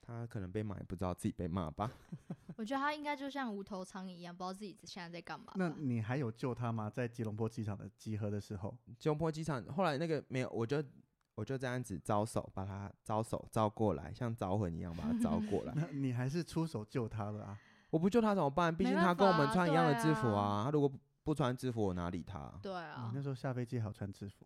[0.01, 1.91] 他可能被骂，也不知道自己被骂吧。
[2.57, 5.51] 我觉得他应该就像无头苍蝇一样，不知道自己现在在干嘛。
[5.55, 6.87] 那你还有救他吗？
[6.87, 10.83] 在吉隆坡机场的集合的时候，吉隆坡机场后来那个没有，我就
[11.33, 15.73] 我就这样子招手，把他招手招过来，像招魂一样把他招过来。
[15.75, 17.59] 那你还是出手救他了啊？
[17.89, 18.75] 我不救他怎么办？
[18.75, 20.63] 毕竟他跟我们穿一样的制服啊啊。
[20.65, 22.53] 他如果不不穿制服，我哪理他？
[22.61, 24.45] 对啊你，那时候下飞机还有穿制服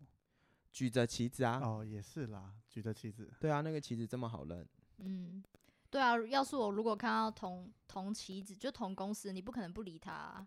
[0.72, 3.32] 举着旗子啊，哦，也是啦，举着旗子。
[3.40, 4.66] 对啊，那个旗子这么好认，
[4.98, 5.42] 嗯，
[5.90, 6.16] 对啊。
[6.26, 10.46] 要是我如果看到同同旗子，就同公司，你不可能不理他啊、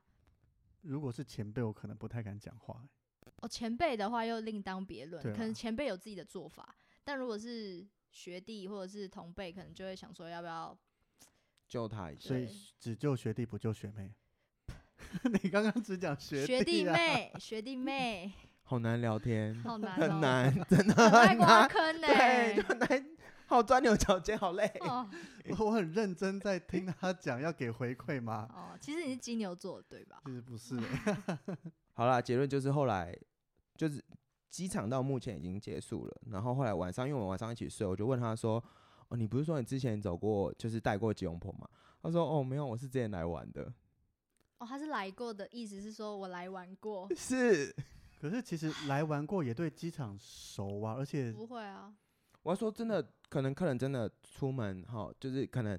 [0.81, 2.81] 如果是前辈，我可能不太敢讲话
[3.25, 10.77] 欸、哦，前辈的话又另当别论，啊可能前辈有自己的做法，但如果是学弟或者是同辈，可能就会想说要不要
[11.67, 12.29] 救他一下。
[12.29, 12.47] 所以
[12.79, 14.13] 只救学弟不救学妹。
[15.43, 18.31] 你刚刚只讲学学弟弟啊，妹，学弟妹，
[18.73, 21.47] 好难聊天，好难、哦，很，难， 真的很爱很难。
[21.47, 23.05] 挖坑呢、对，就很难，
[23.45, 24.65] 好钻牛角尖，好累。
[24.81, 25.07] 哦
[25.59, 28.49] 我很认真在听他讲，要给回馈吗？
[28.51, 30.19] 哦，其实你是金牛座的对吧？
[30.25, 31.27] 其实不是欸、
[31.93, 33.15] 好啦，结论就是后来
[33.77, 34.03] 就是
[34.49, 38.55] 机场到目前已经结束了，然后后来晚上，因为我们晚上一起睡，我就问他说
[39.09, 41.69] ：“哦，你不是说你之前走过，就是带过吉隆坡吗？”
[42.01, 43.71] 他说：“哦，没有，我是之前来玩的。
[44.57, 47.75] 哦，他是来过的意思是说我来玩过，是，
[48.23, 51.93] 可是其实来玩过也对机场熟啊，而且不会啊，
[52.41, 55.77] 我要说真的，可能客人真的出门哈，就是可能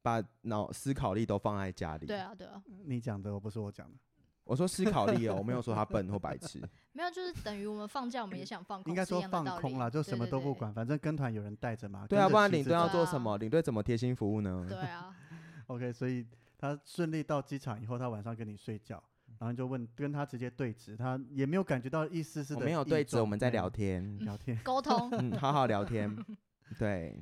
[0.00, 2.06] 把脑思考力都放在家里。
[2.06, 3.98] 对啊对啊，你讲的，不是我讲的，
[4.44, 6.62] 我说思考力哦，我没有说他笨或白痴。
[6.92, 12.06] 没有就是等于我们放假我们也想放空，应该说放空了，就什么对对对都不管，反正跟团有人带着嘛。
[12.06, 13.36] 对啊，不然领队要做什么？
[13.36, 14.64] 领队怎么贴心服务呢？
[14.66, 15.14] 对啊，
[15.68, 16.26] OK，所以
[16.56, 19.02] 他顺利到机场以后，他晚上跟你睡觉，
[19.42, 24.56] 然后就问跟他直接对峙，他也没有感觉到一丝丝的异没有对峙，我们在聊天，聊天。
[24.62, 25.10] 沟通。
[25.10, 26.16] 嗯，好好聊天。
[26.78, 27.20] 对，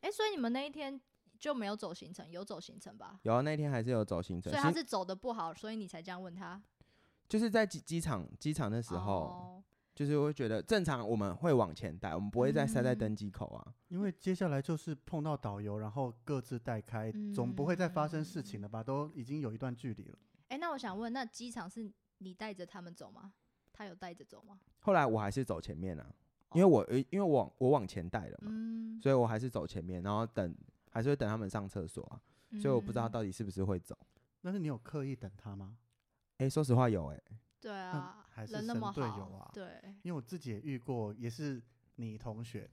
[0.00, 1.00] 哎、所以你们那一天
[1.40, 3.18] 就没有走行程，有走行程吧？
[3.24, 6.62] 有啊，那天还是有走行程，是所以他是走的不好，所以你才这样问他。
[7.28, 13.74] 就是在机机场机场的时候，哦就是会觉得正常我们会往前带，我们不会再塞在嗯登机口啊。
[13.88, 18.84] 因为接下来就是碰到导游，然后各自带开，总不会再发生事情了吧？
[18.84, 20.18] 都已经有一段距离了。
[20.50, 23.32] 哎、那我想问，那机场是你带着他们走吗？
[23.72, 24.60] 他有带着走吗？
[24.80, 26.06] 后来我还是走前面啊，
[26.52, 30.54] 因为我呃因为我往我往前带了嘛，嗯，所以我还是走前面，然后等
[30.90, 32.20] 还是会等他们上厕所啊，
[32.60, 33.96] 所以我不知道嗯到底是不是会走。
[34.42, 35.76] 但是你有刻意等他吗？
[36.38, 37.22] 哎，说实话有哎，
[37.60, 41.62] 对啊，还是人那么神队好，友啊对，因为我自己也遇过，也是
[41.96, 42.68] 你同学，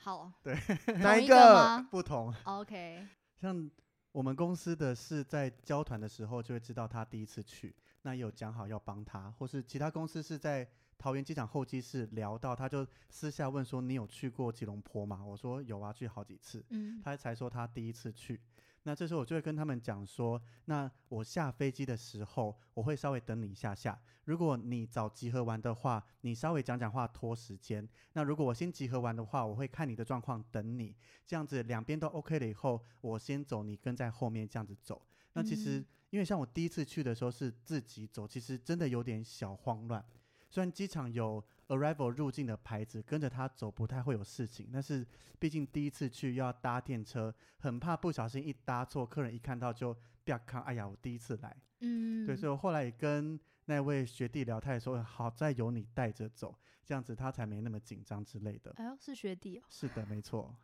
[0.00, 0.54] 好，对
[0.98, 1.54] 哪同一个一个？
[1.54, 2.34] 吗不同。
[2.44, 3.06] ？OK，
[3.40, 3.70] 像
[4.14, 10.64] 我们公司的是在交团的时候就会知道他第一次去，那也有讲好要帮他，或是其他公司是在
[10.96, 15.20] 桃园机场候机室聊到，他就私下问说你有去过吉隆坡吗？
[15.24, 16.64] 我说有啊，去好几次。
[16.68, 18.40] 嗯，他才说他第一次去。
[18.84, 24.00] 那这时候我就会跟他们讲说，那我下飞机的时候，我会稍微等你一下下。
[24.24, 27.86] 如果你早集合完的话，你稍微讲讲话拖时间。
[28.12, 30.94] 那如果我先集合完的话，我会看你的状况等你。
[31.26, 35.02] 这样子两边都 OK 了以后，我先走，你跟在后面这样子走。
[35.32, 40.04] 那其实、嗯因为像我第一次去的时候是自己走，其实真的有点小慌乱。
[40.48, 45.06] 虽然机场有 arrival 入境的牌子，跟着他走不太会有事情，但是
[45.38, 51.56] 毕竟第一次去要搭电车，很怕不小心一搭错，客人一看到就不要看，哎呀，我第一次来。
[51.80, 58.72] 嗯，对，所以我后来也跟那位学弟聊，他也说好在有你带着走，这样子他才没那么紧张之类的。
[58.76, 60.54] 哎呦，是学弟哦，是的，没错。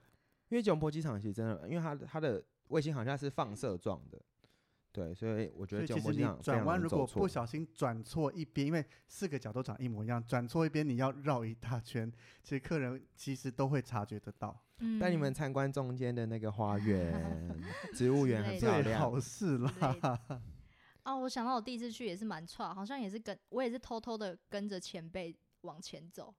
[0.48, 4.20] 因为吉隆坡机场其实真的，因为它的它的卫星好像是放射状的，
[4.92, 12.10] 对，所以我觉得其实你转弯如果不小心转错一边，因为四个角都长一模一样，转错一边你要绕一大圈，
[12.42, 14.60] 其实客人其实都会察觉得到。
[14.78, 17.56] 嗯，带你们参观中间的那个花园，
[17.94, 19.00] 植物园很之类的漂亮。
[19.00, 19.72] 好事啦。
[19.78, 20.42] 的
[21.04, 26.34] 哦，我想到我第一次去也是蛮差，好像也是跟我也是偷偷的跟着前辈往前走，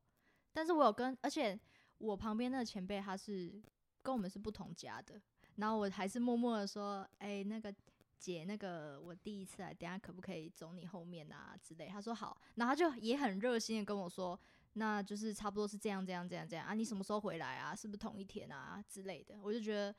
[0.51, 1.59] 但是我有跟，而且
[1.97, 3.61] 我旁边那个前辈他是
[4.01, 5.21] 跟我们是不同家的，
[5.55, 7.73] 然后我还是默默的说，哎、那个
[8.21, 11.87] 姐，那个我第一次来，等下可不可以走你后面啊之类？
[11.87, 14.39] 他说好，然后他就也很热心的跟我说，
[14.73, 17.75] 那就是差不多是这样这样这样这样啊，你什么时候回来啊？
[17.75, 19.39] 是不是同一天啊之类的？
[19.41, 19.93] 我就觉得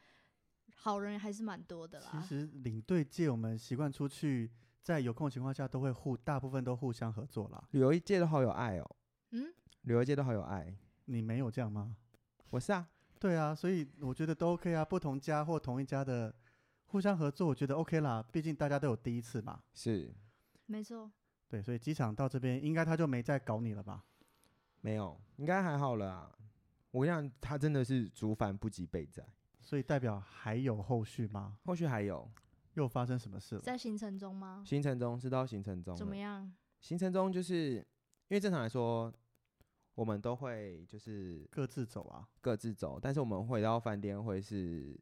[0.76, 2.10] 好人还是蛮多的啦。
[2.12, 4.48] 其实领队界我们习惯出去，
[4.82, 7.62] 在有空的情况下都会互，大部分都互相合作啦。
[7.72, 8.96] 旅游界都好有爱哦，
[9.32, 10.72] 嗯，旅游界都好有爱。
[11.06, 11.96] 你没有这样吗？
[12.50, 16.32] 我是啊，对啊，所以我觉得都 OK 啊，不同家或同一家的
[16.92, 19.62] 互相合作，我觉得 OK 啦，毕竟大家都有第一次嘛。
[19.72, 20.12] 是
[20.66, 21.10] 没错。
[21.48, 24.04] 对，所以机场到这边，应该他就没再搞你了吧？
[24.82, 26.30] 没有，应该还好了啊。
[26.90, 29.26] 我跟你讲，他真的是竹凡不及备载，
[29.62, 31.56] 所以代表还有后续吗？
[31.64, 32.30] 后续还有
[32.74, 33.62] 又发生什么事了？
[33.62, 34.62] 在行程中吗？
[34.66, 36.52] 行程中是到行程中了怎么样？
[36.80, 39.10] 行程中就是因为正常来说，
[39.94, 42.28] 我们都会就是各自走啊。
[42.42, 44.94] 各自走，但是我们回到饭店会是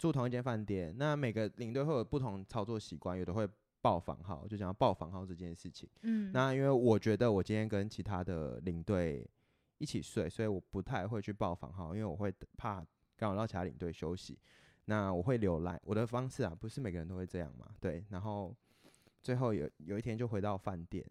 [0.00, 0.94] 住同一间饭店。
[0.96, 3.46] 那每个领队会有不同操作习惯，有的会
[3.82, 5.86] 报房号，就讲到报房号这件事情。
[6.00, 9.28] 嗯，那因为我觉得我今天跟其他的领队
[9.76, 12.76] 一起睡，所以我不太会去报房号，因为我会怕
[13.14, 14.38] 干扰到其他领队休息。
[14.86, 18.02] 那我会留赖我的方式啊，不是每个人都会这样嘛，对。
[18.08, 18.56] 然后
[19.22, 21.04] 最后有有一天就回到饭店，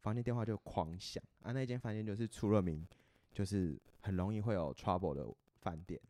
[0.00, 2.88] 房间电话就狂响啊，那间饭店就是出了名，
[3.34, 5.26] 就是很容易会有 trouble 的
[5.60, 6.00] 饭店，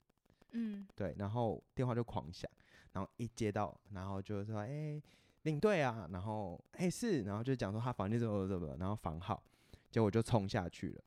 [0.53, 1.15] 嗯对。
[1.19, 2.51] 然后电话就狂响，
[2.93, 5.01] 然后一接到，然后就说，哎、
[5.43, 9.43] 领队啊，然后哎、是，然后就讲说他房间怎么怎么，然后房号，
[9.91, 11.03] 结果我就冲下去了，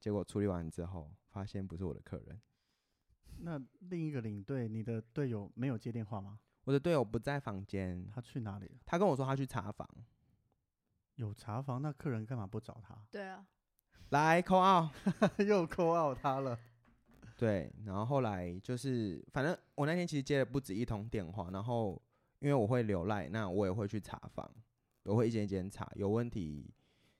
[0.00, 2.40] 结果处理完之后发现不是我的客人，
[3.40, 6.38] 那另一个领队，你的队友没有接电话吗？
[6.64, 8.76] 我的队友不在房间，他去哪里了？
[8.86, 9.86] 他跟我说他去查房，
[11.16, 12.96] 有查房，那客人干嘛不找他？
[13.10, 13.46] 对啊，
[14.10, 14.88] 来扣二。
[15.46, 16.58] 又扣 out 他了。
[17.36, 22.00] 对，然后后来就是，反正我那天其实接了不止一通电话，然后
[22.38, 24.48] 因为我会留赖，那我也会去查房，
[25.02, 26.72] 我会一间一间查，有问题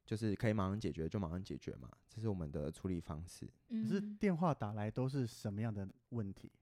[0.05, 3.45] 就是可以马上解决就马上解决嘛，这是我们的处理方式。
[3.69, 6.53] 可是嗯，电话打来都是什么样的问题？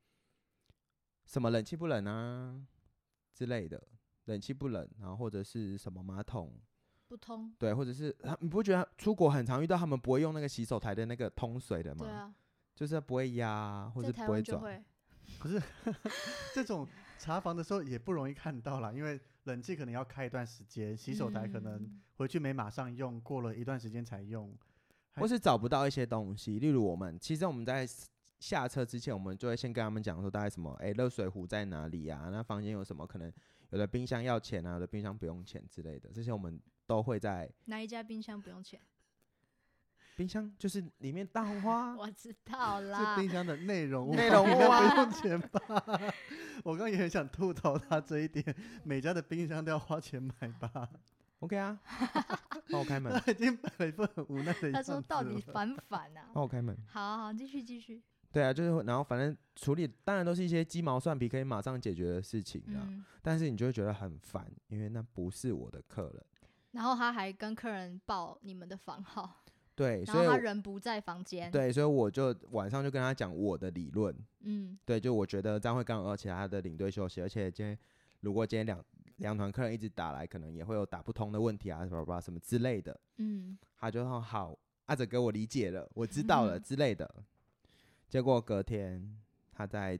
[1.26, 2.66] 什么冷气不冷啊
[3.34, 3.82] 之类的，
[4.24, 6.52] 冷气不冷，然后或者是什么马桶，
[7.06, 12.06] 不通，对，或者是他你不觉得出国很常遇到他们不会用那个洗手台的那个通水的吗？
[12.06, 12.34] 对啊，
[12.82, 14.84] 就是不会压啊，或在台是不会转。
[15.38, 15.62] 可是
[16.52, 16.84] 这种
[17.16, 24.52] 查房的时候也不容易看到啦，因为冷气可能要开一段时间，洗手台可能嗯回去没马上用，过了一段时间才用。
[25.14, 27.86] 或是找不到一些东西，例如我们其实我们在
[28.40, 32.30] 下车之前，我们就会先跟他们讲说大概什么，哎、热水壶在哪里啊？
[32.32, 33.32] 那房间有什么可能？
[33.70, 38.80] 有的冰箱要钱啊，有的冰箱不用钱之类的，这些我们都会在哪一家冰箱不用钱？
[40.16, 45.60] 冰箱就是里面大红花， 我知道这啦，冰箱的内容物内容应该物啊不用钱吧？
[46.64, 48.44] 我刚刚也很想吐槽他这一点，
[48.84, 50.88] 每家的冰箱都要花钱买吧
[51.40, 51.80] ？OK 啊，
[52.70, 56.28] 帮我开门，他已经摆了一副很无奈的样子他说到底了烦不烦啊？
[56.32, 56.76] 帮我开门。
[56.86, 58.02] 好好，继续继续。
[58.30, 66.24] 对啊，就是然后反正处理当然都是一些鸡毛蒜皮可以马上解决的事情啊，嗯，但是你就会觉得很烦，因为那不是我的客人。
[66.70, 69.42] 然后他还跟客人报你们的房号，
[69.74, 77.76] 对，所以他人不在房间。，对，所以我就晚上就跟他讲我的理论，嗯对，就我觉得这样会干扰到其他的领队休息，而且今天
[78.20, 78.84] 如果今天两
[79.16, 82.98] 两团客人一直打来，可能也会有打不通的问题啊，什么什么什么之类的。
[83.16, 84.56] 嗯，他就说好，
[84.86, 87.08] 阿哲哥我理解了，我知道了嗯 之类的。
[88.08, 89.16] 结果隔天
[89.52, 89.98] 他在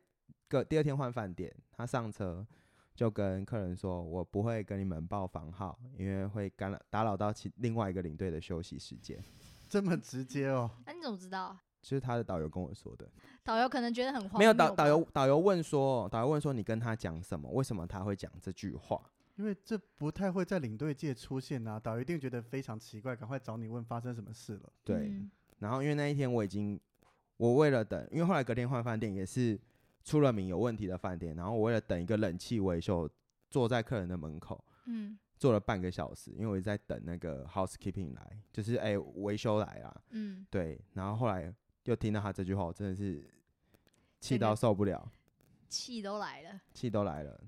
[0.48, 2.46] 隔第二天换饭店，他上车
[2.94, 9.18] 就跟客人说，我不会跟你们报房号，因为会干扰打扰到其另外一个领队的休息时间。
[9.72, 10.70] 这么直接哦。
[10.84, 11.56] 那、你怎么知道？
[11.80, 13.10] 就是他的导游跟我说的。
[13.42, 17.50] 导游可能觉得很荒没有导导游导游问说，导游问说你跟他讲什么？
[17.50, 19.00] 为什么他会讲这句话？
[19.36, 24.70] 因为这不太会在领队界出现啊，导游一定觉得非常奇怪，赶快找你问发生什么事了。
[24.84, 26.78] 对，嗯然后因为那一天我已经，
[27.38, 29.58] 我为了等，因为后来隔天换饭店也是
[30.04, 33.08] 出了名有问题的饭店，然后我为了等一个冷气维修，
[33.48, 43.28] 坐在客人的门口嗯坐了半个小时，因为我一直在等那个 housekeeping 来，就是哎维修来啦，嗯，对，然后后来又听到他这句话，我真的是
[44.20, 45.10] 气到受不了，
[45.68, 46.60] 气都来了。
[46.72, 47.44] 气都来了，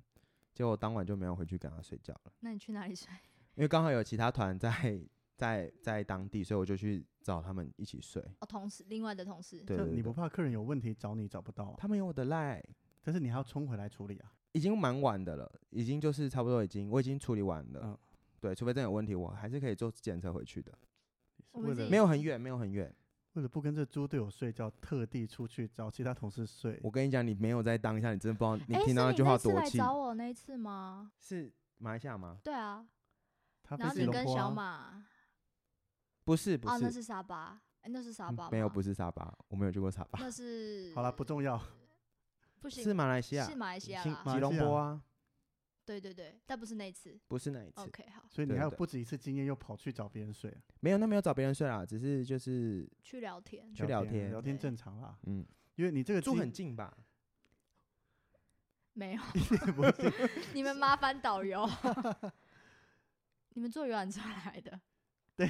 [0.53, 3.09] 结果当晚就没有回去跟他睡觉了，那你去哪里睡？
[3.55, 5.01] 因为刚好有其他团在
[5.37, 8.21] 在在当地，所以我就去找他们一起睡。
[8.41, 9.59] 哦，同事，另外的同事。
[9.61, 11.77] 对对对你不怕客人有问题找你找不到啊？
[11.79, 12.61] 他们有我的赖。
[13.07, 14.33] 但是你还要冲回来处理啊。
[14.55, 17.81] 已经蛮晚的了，已经就是差不多已经我已经处理完了。
[17.85, 17.99] 嗯
[18.41, 20.71] 对，除非真有问题，我还是可以坐检测回去的。
[21.53, 22.95] 为了没有很远，没有很远。
[23.33, 26.79] 为了不跟这猪队友睡觉，特地出去找其他同事睡。
[26.85, 29.79] 我跟你讲，你没有在当下，你真的不知道你听到那句话多气。
[29.79, 31.11] 来找我那一次吗？
[31.19, 32.39] 是马来西亚吗？
[32.45, 32.87] 对啊，
[33.63, 35.07] 他然后你跟小啊，马，
[36.23, 41.61] 不是，不哦，那是，沙巴，哎那是沙巴没有，不是沙巴，我没有去过沙巴，那是好了，不重要。
[42.65, 44.03] 不行，是马来西亚，是马来西亚。
[44.03, 45.03] 吉隆马来西亚坡啊，
[45.85, 47.21] 对对对，但不是那一次。
[47.29, 53.71] 不是那一次，OK，好，所以你还有不止一次经验，又跑去找别人睡啊，没有，那没有找别人睡啦，只是就是去聊天。
[53.75, 55.19] 去聊天聊天正常啦。
[55.25, 55.45] 嗯，
[55.75, 56.97] 因为你这个住很近吧？
[58.95, 59.23] 没有，
[59.77, 61.69] 不是 你们麻烦导游。
[63.53, 64.81] 你们坐游览车来的，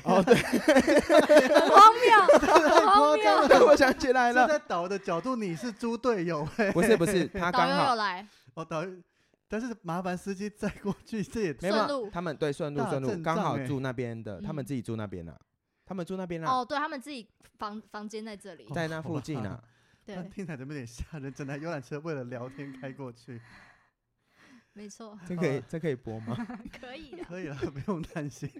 [0.05, 2.39] 哦，对， 很荒 谬，
[2.87, 3.49] 荒谬。
[3.49, 7.95] 对， 我想起来了，在岛的角度，你是猪队友哎、不是不是，他刚好。
[7.97, 8.91] 来，哦，导游，
[9.47, 12.11] 但是麻烦司机载过去，这也没有顺路。
[12.11, 15.37] 他们对顺路顺路刚好住那边的，他们嗯自己住那边啊，
[15.85, 17.28] 他们住那边啊，哦，对他们自己
[17.59, 19.62] 房房间在这里，在那附近啊。
[20.07, 21.32] 对，听起来怎么有点吓人？
[21.32, 23.41] 整台游览车为了聊天开过去，
[24.74, 26.37] 没错，这可以这可以播吗？
[26.80, 27.24] 可以的。
[27.24, 28.51] 可以了，不用担心。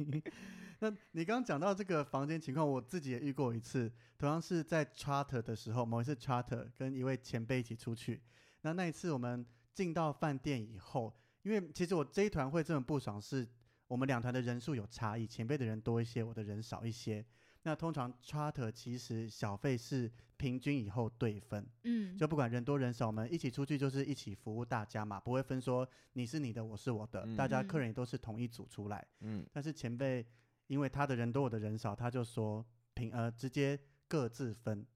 [0.81, 8.20] 那你刚刚讲到这个房间情况，我自己也遇过一次，同样是在 charter 的时候，某一次 charter 跟一位前辈一起出去，
[8.62, 13.47] 那那一次我们进到饭店以后，因为其实我这一团会这么不爽，是
[13.87, 17.25] 我们两团的人数有差异，前辈的人多一些，我的人少一些。
[17.66, 29.07] 那通常 charter 其实小费是平均以后对分，嗯，就不管人多人少，我们一起出去就是一起服务大家嘛，不会分说你是你的，我是我的，大家客嗯人也都是同一组出来。
[29.20, 30.27] 嗯，但是前辈
[30.67, 34.87] 因为他的人多，我的人少，他就说平呃直接各自分，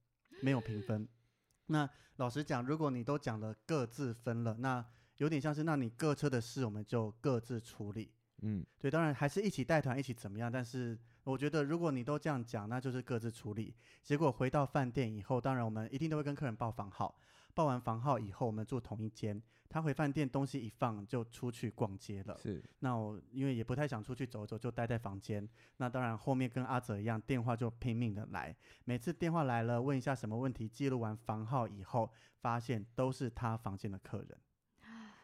[0.42, 1.08] 没有平分。
[1.66, 4.84] 那老实讲，如果你都讲了各自分了，那
[5.18, 8.12] 有点像是那你各车的事我们就各自处理。
[8.42, 13.74] 嗯，对，当然还是一起带团一起怎么样，但是我觉得如果你都这样讲，那就是各自处理。
[14.02, 17.20] 结果回到饭店以后，当然我们一定都会跟客人报房号，
[17.54, 19.42] 报完房号以后，我们住同一间。
[19.70, 22.34] 他回饭店东西一放就出去逛街了。
[22.38, 25.46] 是，那我因为也不太想出去走走，就待在房间。
[25.76, 28.56] 那当然后面跟阿泽一样，电话就拼命的来。
[28.84, 34.38] 每次电话来了，问一下什么问题，记录完房号以后，发现都是他房间的客人。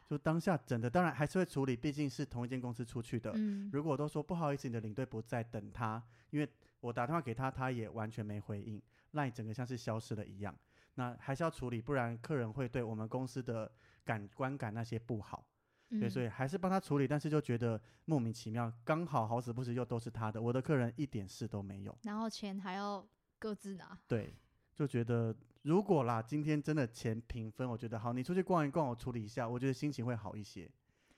[0.07, 3.33] 就当下整的，当然还是会处理，毕竟是同一间公司出去的。
[3.37, 6.47] 嗯，如果都说不好意思，你的领队不在，等他，因为
[6.81, 8.81] 我打电话给他，他也完全没回应，
[9.12, 10.55] 那你整个像是消失了一样。
[10.95, 13.70] 那还是要处理，不然客人会对我们公司的
[14.05, 15.47] 感观感那些不好。
[15.90, 21.97] 对，所以还是帮他处理，但是就觉得莫名其妙，刚好好死不死又都是他的，我的客人一点事都没有。
[22.03, 23.07] 然后钱还要
[23.38, 23.99] 各自拿。
[24.07, 24.34] 对，
[24.74, 25.34] 就觉得。
[25.62, 30.70] 如果啦，今天真的钱平分，我觉得好，你出去逛一逛，我处理一下，我觉得心情会好一些。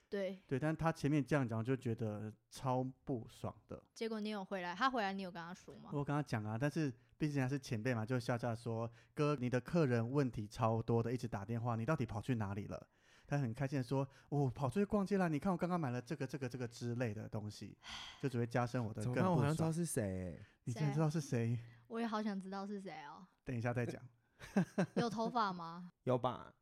[0.09, 3.83] 对对，但是他前面这样讲，就觉得超不爽的。
[3.93, 5.91] 结果你有回来，他回来你有跟他说吗？
[5.93, 12.87] 我跟他讲啊，但是毕竟还是前辈嘛，就笑笑说：“哥，你的客人问题超多的，一直打电话，你到底跑去哪里了？”
[13.27, 17.77] 他很开心的说：“我跑出去逛街了，你看我刚刚买了这个、这个、这个之类的东西，
[18.23, 21.59] 就只会加深我的更不爽。”我好像知道是谁， 你竟然知道是谁？
[21.89, 23.27] 我也好想知道是谁哦。
[23.45, 24.01] 等一下再讲。
[24.95, 25.91] 有头发吗？
[26.05, 26.53] 有吧，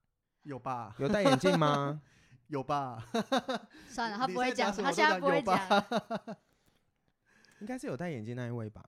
[0.44, 0.94] 有吧。
[0.98, 2.00] 有戴眼镜吗？
[2.46, 3.04] 有吧。
[3.88, 5.58] 算了，他不会讲，他现在不会讲。
[7.60, 8.82] 应该是有戴眼镜那一位吧。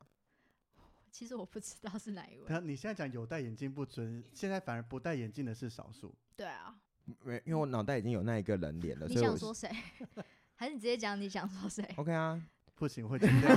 [1.18, 2.44] 其实我不知道是哪一位。
[2.46, 6.14] 他你现在讲有戴眼镜不准，现在反而不戴眼镜的是少数。
[6.36, 6.76] 对啊。
[7.24, 9.06] 没，因为我脑袋已经有那一个人脸了。
[9.06, 9.74] 你想说谁？
[10.56, 12.38] 还是你直接讲你想说谁？OK 啊，
[12.74, 13.56] 不行，会剪掉。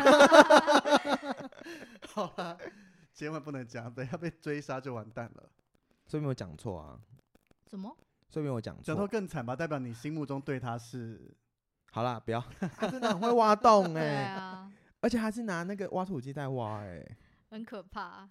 [2.07, 2.57] 好了。
[3.14, 5.49] 千万不能讲，等下被追杀就完蛋了。
[6.07, 6.97] 说明我讲错啊？
[7.70, 7.93] 什么？
[8.30, 9.53] 说明我讲错，讲错更惨吧？
[9.53, 11.36] 代表你心目中对他是……
[11.91, 12.39] 好啦，不要，
[12.78, 14.72] 他真的很会挖洞哎。
[15.01, 17.05] 而且还是拿那个挖土机在挖哎，
[17.50, 18.30] 很可怕。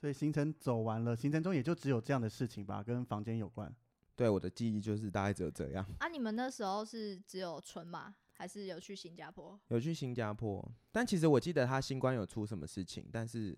[0.00, 3.74] 所以行程走完了，行程中也就只有这样的事情吧，跟房间有关。
[4.14, 5.86] 对，我的记忆就是大概只有这样。
[5.98, 8.14] 啊，你们那时候是只有纯吗？
[8.32, 9.58] 还是有去新加坡？
[9.68, 13.56] 有去新加坡，但其实我记得他新冠有出什么事情，但是。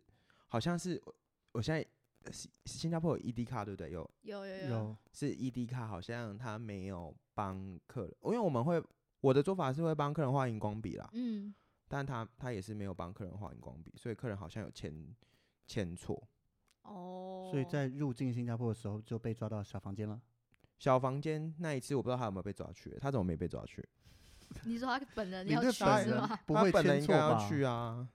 [0.52, 1.00] 好像是，
[1.52, 1.86] 我现在
[2.32, 3.92] 新新加坡有 ED 卡对不对？
[3.92, 8.82] 有有有有是 ED 卡，好像他没有帮客人，因为我们会
[9.20, 11.54] 我的做法是会帮客人画荧光笔啦，嗯，
[11.92, 14.94] 但他他也是没有帮客人画荧光笔，所以客人好像有签
[15.66, 16.22] 签错，
[16.82, 20.20] 哦，所以在入境新加坡的时候就被抓到小房间了。
[20.78, 23.84] 小房间那一次我不知道他有没有被抓去，他怎么没被抓去？
[24.62, 26.38] 你说他本人要去是吗？
[26.46, 27.48] 不会签错吧？
[27.48, 28.08] 去啊。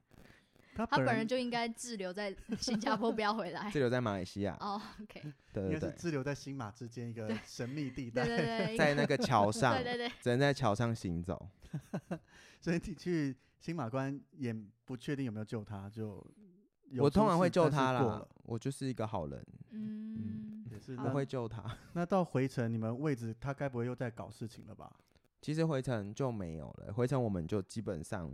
[0.78, 3.69] 他本人就应该滞留在 新加坡，不要回来。
[3.71, 4.57] 滞留在马来西亚。
[4.59, 5.21] 哦，OK。
[5.53, 5.91] 对对对。
[5.97, 8.26] 滞留在新马之间一个神秘地带。
[8.26, 8.78] 对对对。
[8.78, 9.73] 在那个桥上。
[9.73, 10.09] 对对对。
[10.21, 11.49] 只能在桥上行走。
[12.59, 13.34] 所以你去
[13.66, 14.53] 新马官也
[14.86, 16.26] 不确定有没有救他，就。
[16.99, 19.43] 我通常会救他啦，我就是一个好人。
[19.72, 20.63] 嗯。
[20.70, 20.95] 也是。
[20.97, 21.63] 我会救他。
[21.93, 24.95] 那到回程你们位置，他该不会又在搞事情了吧？
[25.41, 28.32] 其实回程就没有了，回程我们就基本上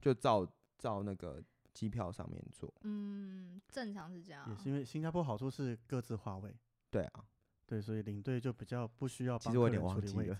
[0.00, 0.46] 就照。
[0.78, 1.42] 照那个
[1.72, 4.46] 机票上面做，嗯，正常是这样。
[4.50, 6.54] 也是因为新加坡好处是各自划位，
[6.90, 7.24] 对啊，
[7.64, 9.38] 对，所以领队就比较不需要。
[9.38, 10.38] 其实我有点忘记了，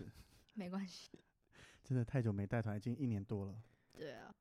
[0.53, 1.09] 没关系。
[1.87, 3.55] 真的太久没带团，已经一年多了。
[3.93, 4.34] 对啊，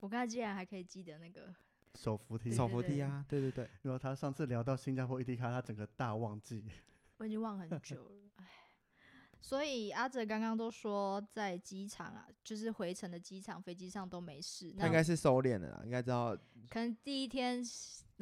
[0.00, 1.54] 我刚才竟然还可以记得那个
[1.94, 3.70] 手扶梯，手扶梯啊，对对对。
[3.82, 6.64] 然后他上次聊到新加坡 ET 卡，他整个大忘记。
[7.18, 8.46] 我已经忘很久了，哎。
[9.40, 14.72] 所以阿哲刚刚都说在机场啊，就是回程的机场飞机上都没事。
[14.72, 16.36] 他应该是收敛了啦，应该知道。
[16.68, 17.62] 可能第一天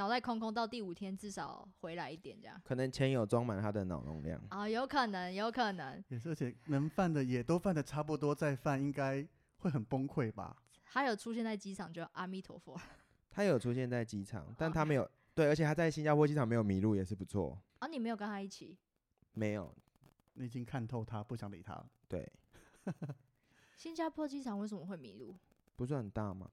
[0.00, 2.58] 脑袋空空，到第五天至少回来一点这样。
[2.64, 6.02] 可能钱有装满他的脑容量啊，有可能，有可能。
[6.08, 9.22] 也是，而且能犯的也都犯的差不多，再犯应该
[9.58, 10.56] 会很崩溃吧？
[10.86, 12.80] 他有出现在机场，就阿弥陀佛。
[13.30, 17.60] 他有出现在机场， 但他没有对，而且他在新加坡机场没有迷路，也是不错。
[17.80, 18.78] 啊，你没有跟他一起？
[19.34, 19.70] 没有。
[20.32, 21.86] 你已经看透他，不想理他了。
[22.08, 22.26] 对，
[23.76, 25.36] 新加坡机场为什么会迷路？
[25.76, 26.50] 不是很大吗？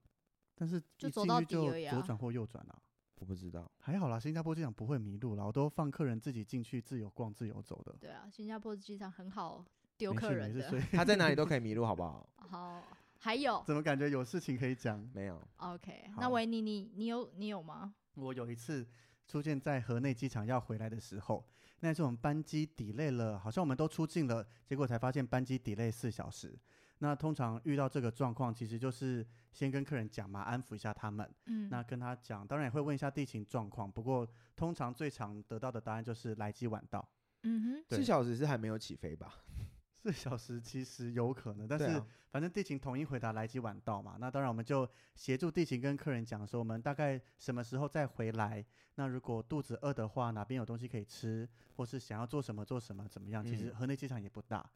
[0.54, 2.82] 但是就走到底而已左转或右转啊。
[3.20, 7.96] 我不知道，还好啦，新加坡机场不会迷路啦，我都放客人自己进去自由逛、自由走的。
[8.00, 9.66] 对啊，新加坡机场很好
[9.98, 12.30] 丢客人的， 他在哪里都可以迷路，好不好？
[12.38, 12.84] 好，
[13.18, 15.00] 还有怎么感觉有事情可以讲？
[15.14, 15.42] 没有。
[15.58, 17.94] OK，那维尼，你你有你有吗？
[18.14, 18.88] 我有一次
[19.28, 21.44] 出现在河内机场要回来的时候。
[21.80, 26.58] 那次我们班机 delay 了，好像我们都出境了，结果才发现班机 delay 四小时。
[27.00, 31.30] 那通常遇到这个状况，其实就是先跟客人讲嘛，安抚一下他们。
[31.46, 33.92] 嗯，那跟他讲，当然也会问一下地勤状况。
[33.92, 37.08] 不过通常最常得到的答案就是来机晚到。
[37.44, 39.34] 嗯哼，四小时是还没有起飞吧？
[39.94, 44.16] 四小时其实有可能，但是反正地勤统一回答来机晚到嘛。
[44.20, 48.64] 那当然我们就协助地勤跟客人讲说，我们大概什么时候再回来。
[48.96, 53.44] 那如果肚子饿的话，哪边有东西可以吃，或是想要做什么做什么怎么样？
[53.46, 54.68] 其实嗯河内机场也不大。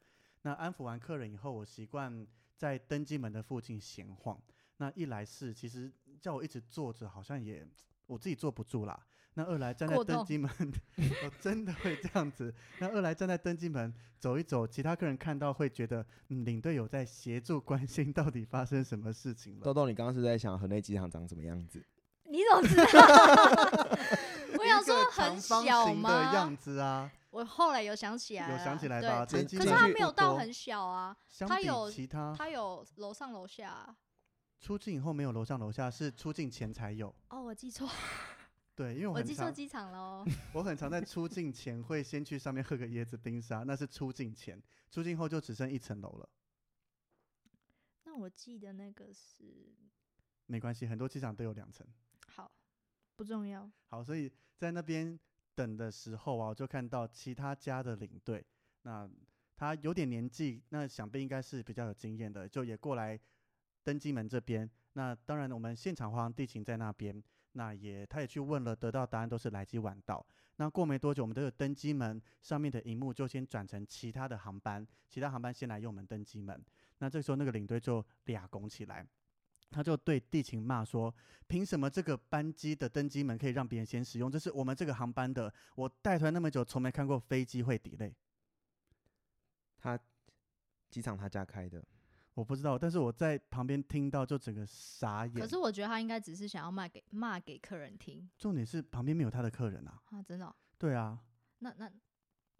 [0.43, 2.25] 那安抚完客人以后，我习惯
[2.57, 4.41] 在登机门的附近闲晃。
[4.77, 7.67] 那一来是其实叫我一直坐着，好像也
[8.07, 9.05] 我自己坐不住啦。
[9.35, 10.51] 那二来站在登机门，
[10.97, 12.53] 我真的会这样子。
[12.79, 19.61] 那二来站在登机门走一走，其他客人看到会觉得，嗯，领队有在协助关心到底发生什么事情了。
[19.63, 21.81] 豆豆，你刚刚是在想河内机场长什么样子？
[22.59, 23.97] 你怎么知道？
[24.59, 26.57] 我想说很小吗的样？
[26.57, 29.25] 子啊，我后来有想起来，有想起来对吧？
[29.25, 33.95] 可是门它没有到很小啊，相比它有其他它有楼上楼下啊。
[34.59, 37.13] 出境以后没有楼上楼下，是出境前才有。
[37.29, 37.89] 哦，我记错，
[38.75, 40.27] 对，因为我记错机场了哦。
[40.53, 46.29] 我很常在出境前会先去上面喝个椰子冰沙，那是出境前，出境后就只剩一层楼了。
[48.03, 49.73] 那我记得那个是
[50.45, 51.87] 没关系，很多机场都有两层。
[53.21, 53.69] 不重要。
[53.87, 55.17] 好，所以在那边
[55.53, 58.43] 等的时候啊，我就看到其他家的领队，
[58.81, 59.07] 那
[59.55, 63.19] 他有点年纪，那想必应该是比较有经验的，就也过来
[63.83, 64.67] 登机门这边。
[64.93, 70.25] 那当然，我们现场华航地勤在那边，那也他也去问了，得到答案都是来机晚到。
[70.55, 76.59] 那过没多久，我们都有登机门上面的荧幕就先转成其他的航班，其他航班先来用我们登机门。
[76.97, 79.07] 那这时候，那个领队就俩拱起来，
[79.71, 81.13] 他就对地勤骂说
[81.47, 84.29] ：“凭什么这个班机的登机门可以让别人先使用？
[84.29, 88.13] 这是我们这个航班的，我带团那么久，从没看过飞机会 delay。
[89.77, 89.97] 他
[90.89, 91.83] 机场他家开的，
[92.33, 95.33] 我不知道，但是我在旁边听到就整个傻眼。
[95.33, 100.01] 可是我觉得他应该只是想要骂给骂给客人听重点是旁边没有他的客人啊。
[100.11, 101.17] 啊，真的哦、对啊，
[101.59, 101.89] 那那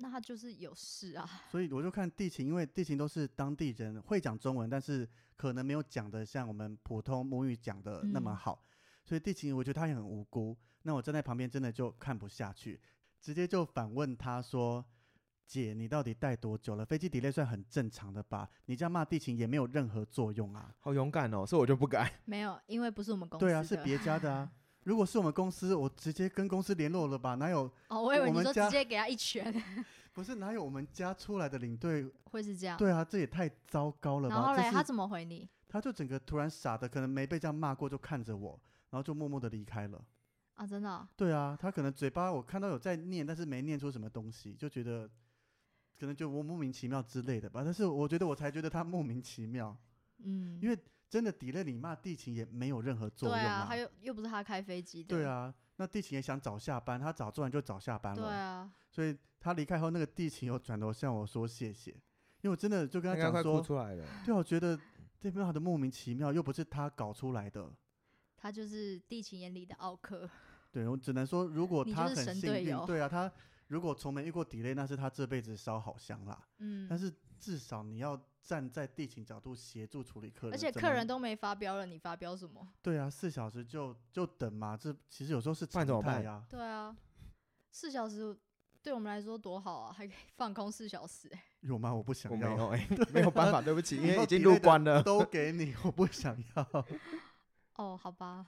[0.01, 1.29] 那他就是有事啊。
[1.51, 8.63] 所以我就看地勤，因为地勤都是当地人，会讲中文，但是可能没有讲的像我们普通母语讲的那么嗯好，
[9.05, 10.57] 所以地勤我觉得他也很无辜。
[10.83, 12.81] 那我站在旁边真的就看不下去，
[13.19, 14.83] 直接就反问他说
[15.45, 16.83] ：“姐，你到底待多久了？
[16.83, 18.49] 飞机 delay 算很正常的吧？
[18.65, 20.73] 你这样骂地勤也没有任何作用啊。
[20.79, 22.11] 好勇敢哦，所以我就不敢。
[22.25, 24.51] 没有，因为不是我们公司对啊，是别家的啊。
[24.83, 27.35] 如果是我们公司，我直接跟公司联络了吧？
[27.35, 29.53] 哪有哦，我以为你说直接给他一拳，
[30.13, 32.09] 不是哪有我们家出来的领队？
[32.25, 32.77] 会是这样。
[32.77, 34.35] 对啊，这也太糟糕了吧？
[34.35, 38.59] 然后嘞，他怎么回你他就整个突然傻的，可能没被这样骂过，就看着我，
[38.89, 40.03] 然后就默默的离开了。
[40.55, 40.65] 啊？
[40.65, 45.09] 真的哦、对啊，他可能嘴巴我看到有在念，但是没念出什么东西，就觉得
[45.99, 47.61] 可能就我莫名其妙之类的吧。
[47.63, 49.77] 但是我觉得我才觉得他莫名其妙，
[50.23, 50.77] 嗯，因为
[51.11, 55.09] 真的抵了你骂地勤也没有任何作用对啊，他又又不是他开飞机的。
[55.09, 58.21] 对啊，那地勤也想早下班，他早做完就早下班了。
[58.21, 64.05] 对啊，所以他离开后，那个地勤又转头向我说谢谢，因为我真的就跟他应该快他讲说，哭出来了。
[64.25, 64.79] 对啊，我觉得
[65.19, 67.69] 这边好的莫名其妙，又不是他搞出来的。
[68.37, 70.29] 他就是地勤眼里的奥克。
[70.71, 73.29] 对我只能说，如果他很幸运，对啊，他
[73.71, 76.45] 如果从没遇过 delay，那是他这辈子烧好香啦。
[76.57, 77.09] 嗯，但是
[77.39, 82.67] 至少你要站在地勤角度协助处理客人，而且客人都没发飙了，你发飙什么？
[82.81, 86.45] 对啊，四小时就就等嘛，这其实有时候是常不然怎么办态啊。
[86.49, 86.93] 对啊，
[87.71, 88.37] 四小时
[88.83, 91.39] 对我们来说多好啊，还可以放空四小时、欸。
[91.61, 91.93] 有吗？
[91.93, 95.01] 我不想要，我没有 哎、没有办法，对不起，因为已经入的关了。
[95.01, 96.85] 都给你，我不想要。
[97.77, 98.47] 哦，好吧，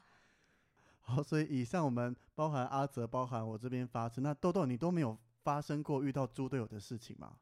[1.03, 7.37] 好，所以以上我们包含阿泽，包含我这边发生，那豆豆你都没有发生过遇到猪队友的事情吗？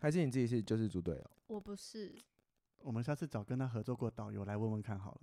[0.00, 1.30] 还是你自己是就是猪队友？
[1.48, 2.14] 我不是，
[2.78, 5.20] 我们下次找跟他合作过的导游来问问看好了。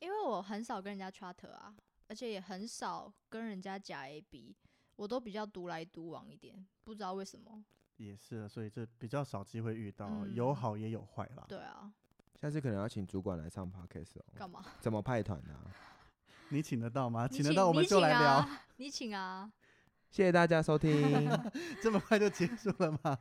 [0.00, 1.74] 因为我很少跟人家 charter 啊，
[2.08, 4.54] 而且也很少跟人家假 A B，
[4.96, 7.64] 我都比较独来独往一点，不知道为什么。
[7.96, 11.44] 也是，所以这比较少机会遇到，嗯有好也有坏啦。
[11.48, 11.92] 对啊，
[12.40, 14.24] 下次可能要请主管来上 podcast 哦。
[14.34, 14.64] 干嘛？
[14.80, 15.70] 怎么派团啊？
[16.54, 17.26] 你请得到吗？
[17.28, 18.34] 你请得到我们就来聊。
[18.34, 19.52] 啊，你请啊。
[20.08, 21.28] 谢谢大家收听。
[21.82, 23.18] 这么快就结束了吗？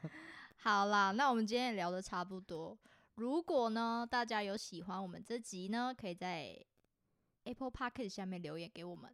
[0.58, 2.78] 好啦，那我们今天也聊的差不多。
[3.16, 6.56] 如果呢，大家有喜欢我们这集呢，可以在
[7.46, 9.12] Apple p o c k e t 下面留言给我们。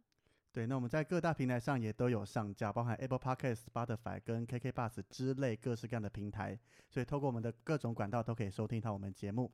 [0.52, 6.58] 对，那我们在各大平台上也都有上架，包含 Apple Podcast、Spotify 跟 KK Bus 之类各式各样的平台，
[6.90, 9.50] 所以透过我们的各种管道都可以收听到我们节目。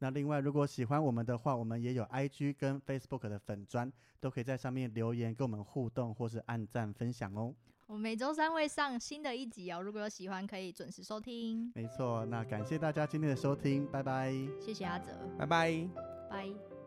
[0.00, 7.54] 那另外，如果喜欢我们的话，我们也有 IG 跟 Facebook 的粉砖，都可以在上面留言跟我们互动或是按赞分享哦。
[7.86, 11.72] 我每周三会上新的一集哦，如果有喜欢可以准时收听。
[11.74, 14.32] 没错，那感谢大家今天的收听，拜拜。
[14.60, 15.88] 谢谢阿泽，拜拜。
[16.30, 16.77] 拜。